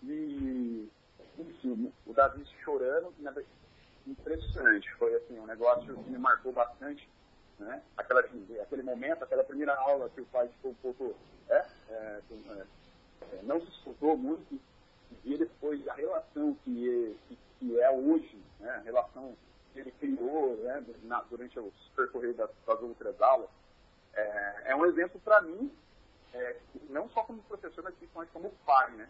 e, 0.04 0.90
enfim, 1.38 1.92
o 2.06 2.14
Davi 2.14 2.46
chorando, 2.64 3.14
na 3.20 3.32
impressionante. 4.08 4.92
Foi 4.96 5.14
assim, 5.16 5.40
um 5.40 5.46
negócio 5.46 5.96
que 5.96 6.10
me 6.10 6.18
marcou 6.18 6.52
bastante. 6.52 7.08
Né? 7.60 7.82
Aquela, 7.98 8.22
aquele 8.22 8.84
momento, 8.84 9.24
aquela 9.24 9.44
primeira 9.44 9.76
aula 9.76 10.10
que 10.10 10.22
o 10.22 10.26
pai 10.26 10.48
ficou 10.48 10.72
um 10.72 10.76
pouco. 10.76 11.16
É, 11.50 11.66
é, 11.90 12.22
é, 12.50 12.66
é 13.34 13.44
não 13.44 13.62
se 13.62 13.70
escutou 13.70 14.18
muito. 14.18 14.60
E 15.24 15.38
depois 15.38 15.88
a 15.88 15.93
relação 15.93 16.56
que 16.63 17.15
é, 17.30 17.36
que 17.60 17.80
é 17.80 17.91
hoje, 17.91 18.38
né? 18.60 18.69
a 18.69 18.80
relação 18.80 19.36
que 19.74 19.80
ele 19.80 19.91
criou 19.91 20.58
né? 20.58 20.84
Na, 21.04 21.21
durante 21.21 21.60
o 21.60 21.71
percorrer 21.95 22.34
das, 22.34 22.50
das 22.65 22.82
outras 22.82 23.21
aulas, 23.21 23.50
é, 24.13 24.71
é 24.71 24.76
um 24.76 24.86
exemplo 24.86 25.19
para 25.24 25.41
mim, 25.41 25.71
é, 26.34 26.58
não 26.89 27.10
só 27.10 27.24
como 27.24 27.41
professor, 27.43 27.84
mas 27.84 27.95
principalmente 27.95 28.32
como 28.32 28.52
pai. 28.65 28.91
Né? 28.91 29.10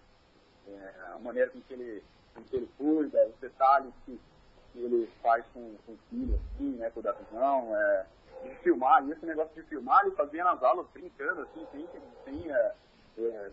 a 1.14 1.20
maneira 1.20 1.50
com 1.50 1.60
que 1.62 1.74
ele, 1.74 2.04
com 2.36 2.44
que 2.44 2.56
ele 2.56 2.70
cuida, 2.78 3.28
os 3.28 3.36
detalhes 3.40 3.92
que 4.06 4.20
que 4.72 4.80
ele 4.80 5.10
faz 5.22 5.46
com, 5.54 5.76
com 5.86 5.94
o 5.94 6.00
filho, 6.10 6.40
assim, 6.56 6.72
né, 6.78 6.90
com 6.90 7.00
o 7.00 7.04
Davizão, 7.04 7.76
é, 7.76 8.06
de 8.44 8.56
filmar, 8.60 9.06
e 9.06 9.12
esse 9.12 9.26
negócio 9.26 9.54
de 9.54 9.68
filmar, 9.68 10.06
ele 10.06 10.16
fazia 10.16 10.44
nas 10.44 10.62
aulas 10.64 10.88
brincando, 10.94 11.42
assim, 11.42 11.68
sem, 11.72 11.88
sem 12.26 12.52
é, 12.52 12.74
é, 13.18 13.52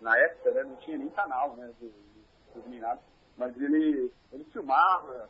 na 0.00 0.16
época, 0.18 0.50
né, 0.52 0.62
não 0.64 0.76
tinha 0.76 0.98
nem 0.98 1.08
canal, 1.10 1.56
né, 1.56 1.72
dos, 1.80 1.92
dos 2.54 2.98
mas 3.36 3.54
ele, 3.60 4.10
ele 4.32 4.44
filmava, 4.52 5.28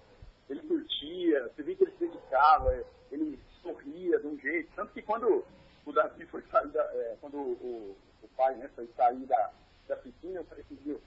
ele 0.49 0.61
curtia, 0.63 1.49
você 1.49 1.63
via 1.63 1.75
que 1.75 1.85
ele 1.85 1.93
se 1.93 2.07
dedicava, 2.07 2.85
ele 3.11 3.39
sorria 3.63 4.19
de 4.21 4.27
um 4.27 4.39
jeito, 4.39 4.71
tanto 4.77 4.93
que 4.93 5.03
quando 5.03 5.45
o 5.85 5.93
Davi 5.93 6.25
foi 6.27 6.43
sair 6.51 6.69
da, 6.69 6.83
é, 6.83 7.17
quando 7.21 7.37
o, 7.37 7.97
o, 8.23 8.29
pai, 8.37 8.55
né, 8.57 8.71
foi 8.75 8.89
sair 8.97 9.27
da, 9.27 9.51
da 9.89 9.97
piscina, 9.97 10.41
eu 10.41 10.45
falei 10.45 10.65
assim, 10.65 11.01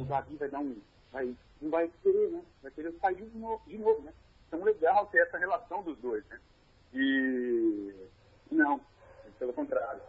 o 0.00 0.04
Davi 0.04 0.36
vai 0.36 0.48
dar 0.48 0.60
um 0.60 0.76
vai, 1.12 1.34
não 1.60 1.70
vai 1.70 1.90
querer, 2.02 2.30
né? 2.30 2.42
Vai 2.62 2.70
querer 2.72 2.92
sair 3.00 3.16
de 3.16 3.38
novo, 3.38 3.62
de 3.66 3.78
novo, 3.78 4.02
né? 4.02 4.12
Então 4.46 4.62
legal 4.62 5.06
ter 5.06 5.26
essa 5.26 5.38
relação 5.38 5.82
dos 5.82 5.98
dois, 5.98 6.24
né? 6.26 6.40
E 6.94 7.94
não, 8.50 8.80
pelo 9.38 9.52
contrário. 9.52 10.00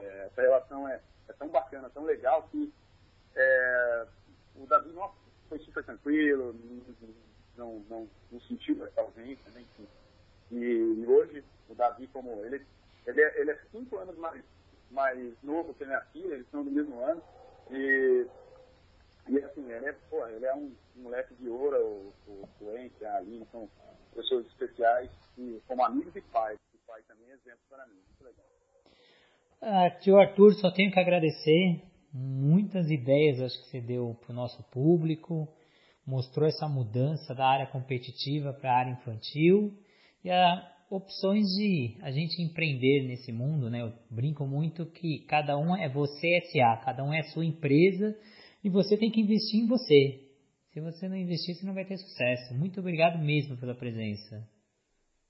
É, 0.00 0.26
essa 0.26 0.42
relação 0.42 0.88
é, 0.88 1.00
é, 1.28 1.32
tão 1.34 1.48
bacana, 1.48 1.90
tão 1.90 2.04
legal 2.04 2.48
que 2.50 2.72
é, 3.36 4.06
o 4.56 4.66
Davi 4.66 4.90
nossa, 4.92 5.14
foi 5.48 5.58
super 5.60 5.84
tranquilo, 5.84 6.54
não, 7.56 7.84
não, 7.88 8.08
não 8.30 8.40
sentiu 8.42 8.84
essa 8.84 9.00
ausência, 9.00 9.50
né? 9.52 9.60
Enfim. 9.60 9.88
E, 10.52 11.04
hoje 11.06 11.44
o 11.68 11.74
Davi, 11.74 12.06
como 12.08 12.44
ele, 12.44 12.64
ele 13.06 13.22
é, 13.22 13.40
ele 13.40 13.50
é 13.50 13.60
cinco 13.70 13.98
anos 13.98 14.16
mais, 14.18 14.42
mais 14.90 15.34
novo 15.42 15.74
que 15.74 15.84
a 15.84 15.86
minha 15.86 16.00
filha, 16.12 16.34
eles 16.34 16.50
são 16.50 16.64
do 16.64 16.70
mesmo 16.70 17.00
ano, 17.00 17.22
e 17.70 18.26
e 19.26 19.38
assim, 19.42 19.70
ele 19.72 19.86
é, 19.86 19.92
pô, 20.10 20.26
ele 20.26 20.44
é 20.44 20.54
um 20.54 20.74
moleque 20.96 21.34
de 21.36 21.48
ouro, 21.48 21.78
o, 21.78 22.14
o, 22.28 22.48
o 22.60 22.76
Ence, 22.76 23.04
ali, 23.06 23.46
são 23.50 23.68
pessoas 24.14 24.46
especiais, 24.46 25.10
e, 25.38 25.62
como 25.66 25.84
amigos 25.84 26.14
e 26.14 26.20
pais. 26.20 26.58
O 26.74 26.78
pai 26.86 27.02
também 27.08 27.30
é 27.30 27.34
exemplo 27.34 27.60
para 27.70 27.86
mim, 27.86 27.94
muito 27.94 28.22
legal. 28.22 28.53
Ah, 29.66 29.88
tio 29.88 30.18
Arthur, 30.18 30.52
só 30.56 30.70
tenho 30.70 30.92
que 30.92 31.00
agradecer. 31.00 31.82
Muitas 32.12 32.90
ideias 32.90 33.40
acho 33.40 33.58
que 33.62 33.70
você 33.70 33.80
deu 33.80 34.14
para 34.20 34.30
o 34.30 34.34
nosso 34.34 34.62
público, 34.64 35.48
mostrou 36.06 36.46
essa 36.46 36.68
mudança 36.68 37.34
da 37.34 37.46
área 37.48 37.66
competitiva 37.68 38.52
para 38.52 38.70
a 38.70 38.78
área 38.80 38.92
infantil 38.92 39.72
e 40.22 40.30
a 40.30 40.70
opções 40.90 41.46
de 41.56 41.96
a 42.02 42.10
gente 42.10 42.42
empreender 42.42 43.08
nesse 43.08 43.32
mundo, 43.32 43.70
né? 43.70 43.80
Eu 43.80 43.94
brinco 44.10 44.46
muito 44.46 44.84
que 44.84 45.20
cada 45.20 45.56
um 45.56 45.74
é 45.74 45.88
você 45.88 46.42
SA, 46.52 46.82
cada 46.84 47.02
um 47.02 47.14
é 47.14 47.20
a 47.20 47.30
sua 47.32 47.46
empresa 47.46 48.14
e 48.62 48.68
você 48.68 48.98
tem 48.98 49.10
que 49.10 49.22
investir 49.22 49.60
em 49.60 49.66
você. 49.66 50.28
Se 50.74 50.80
você 50.82 51.08
não 51.08 51.16
investir, 51.16 51.54
você 51.54 51.64
não 51.64 51.72
vai 51.72 51.86
ter 51.86 51.96
sucesso. 51.96 52.52
Muito 52.52 52.80
obrigado 52.80 53.18
mesmo 53.18 53.56
pela 53.56 53.74
presença. 53.74 54.46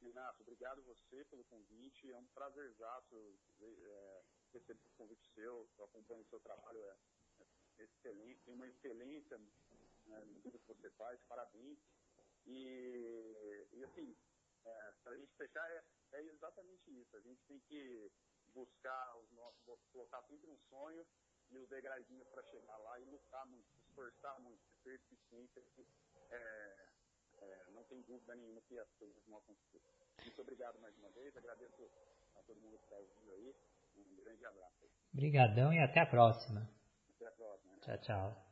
Renato, 0.02 0.42
obrigado 0.42 0.82
você 0.82 1.24
pelo 1.30 1.44
convite. 1.44 2.10
É 2.10 2.18
um 2.18 2.26
prazerzaço 2.34 3.14
é, 3.62 4.13
receber 4.58 4.86
o 4.86 4.96
convite 4.96 5.28
seu. 5.34 5.68
Eu 5.78 5.84
acompanho 5.84 6.22
o 6.22 6.28
seu 6.28 6.40
trabalho, 6.40 6.78
é, 6.78 6.96
é 7.78 7.84
excelente, 7.84 8.42
tem 8.44 8.54
uma 8.54 8.68
excelência 8.68 9.38
né, 10.06 10.24
no 10.24 10.40
que 10.42 10.58
você 10.66 10.90
faz. 10.90 11.20
Parabéns. 11.28 11.78
E, 12.46 13.66
e 13.72 13.84
assim, 13.84 14.16
é, 14.64 14.92
para 15.02 15.12
a 15.12 15.16
gente 15.16 15.34
fechar, 15.34 15.70
é, 15.70 15.84
é 16.12 16.22
exatamente 16.22 17.00
isso. 17.00 17.16
A 17.16 17.20
gente 17.20 17.42
tem 17.46 17.58
que 17.60 18.10
buscar 18.52 19.16
os 19.18 19.30
nossos, 19.32 19.80
colocar 19.92 20.22
sempre 20.22 20.50
um 20.50 20.58
sonho 20.68 21.06
e 21.50 21.58
os 21.58 21.68
degraizinhos 21.68 22.28
para 22.28 22.42
chegar 22.44 22.76
lá 22.78 22.98
e 23.00 23.04
lutar 23.04 23.46
muito, 23.46 23.68
se 23.68 23.78
esforçar 23.88 24.40
muito, 24.40 24.62
ser 24.82 24.98
persistente, 25.00 25.60
é, 26.30 26.88
é, 27.38 27.66
não 27.72 27.84
tem 27.84 28.00
dúvida 28.02 28.34
nenhuma 28.34 28.62
que 28.62 28.78
as 28.78 28.90
coisas 28.94 29.22
vão 29.26 29.38
acontecer. 29.38 29.82
Muito 30.22 30.40
obrigado 30.40 30.80
mais 30.80 30.96
uma 30.98 31.10
vez, 31.10 31.36
agradeço 31.36 31.90
a 32.36 32.42
todo 32.42 32.60
mundo 32.60 32.78
que 32.78 32.84
está 32.84 32.96
ouvindo 32.96 33.32
aí, 33.32 33.54
um 34.00 34.16
grande 34.16 34.44
abraço. 34.46 34.84
Obrigadão 35.12 35.72
e 35.72 35.78
até 35.78 36.00
a 36.00 36.06
próxima. 36.06 36.68
Até 37.16 37.26
a 37.26 37.32
próxima. 37.32 37.72
Né? 37.72 37.78
Tchau, 37.82 37.98
tchau. 37.98 38.43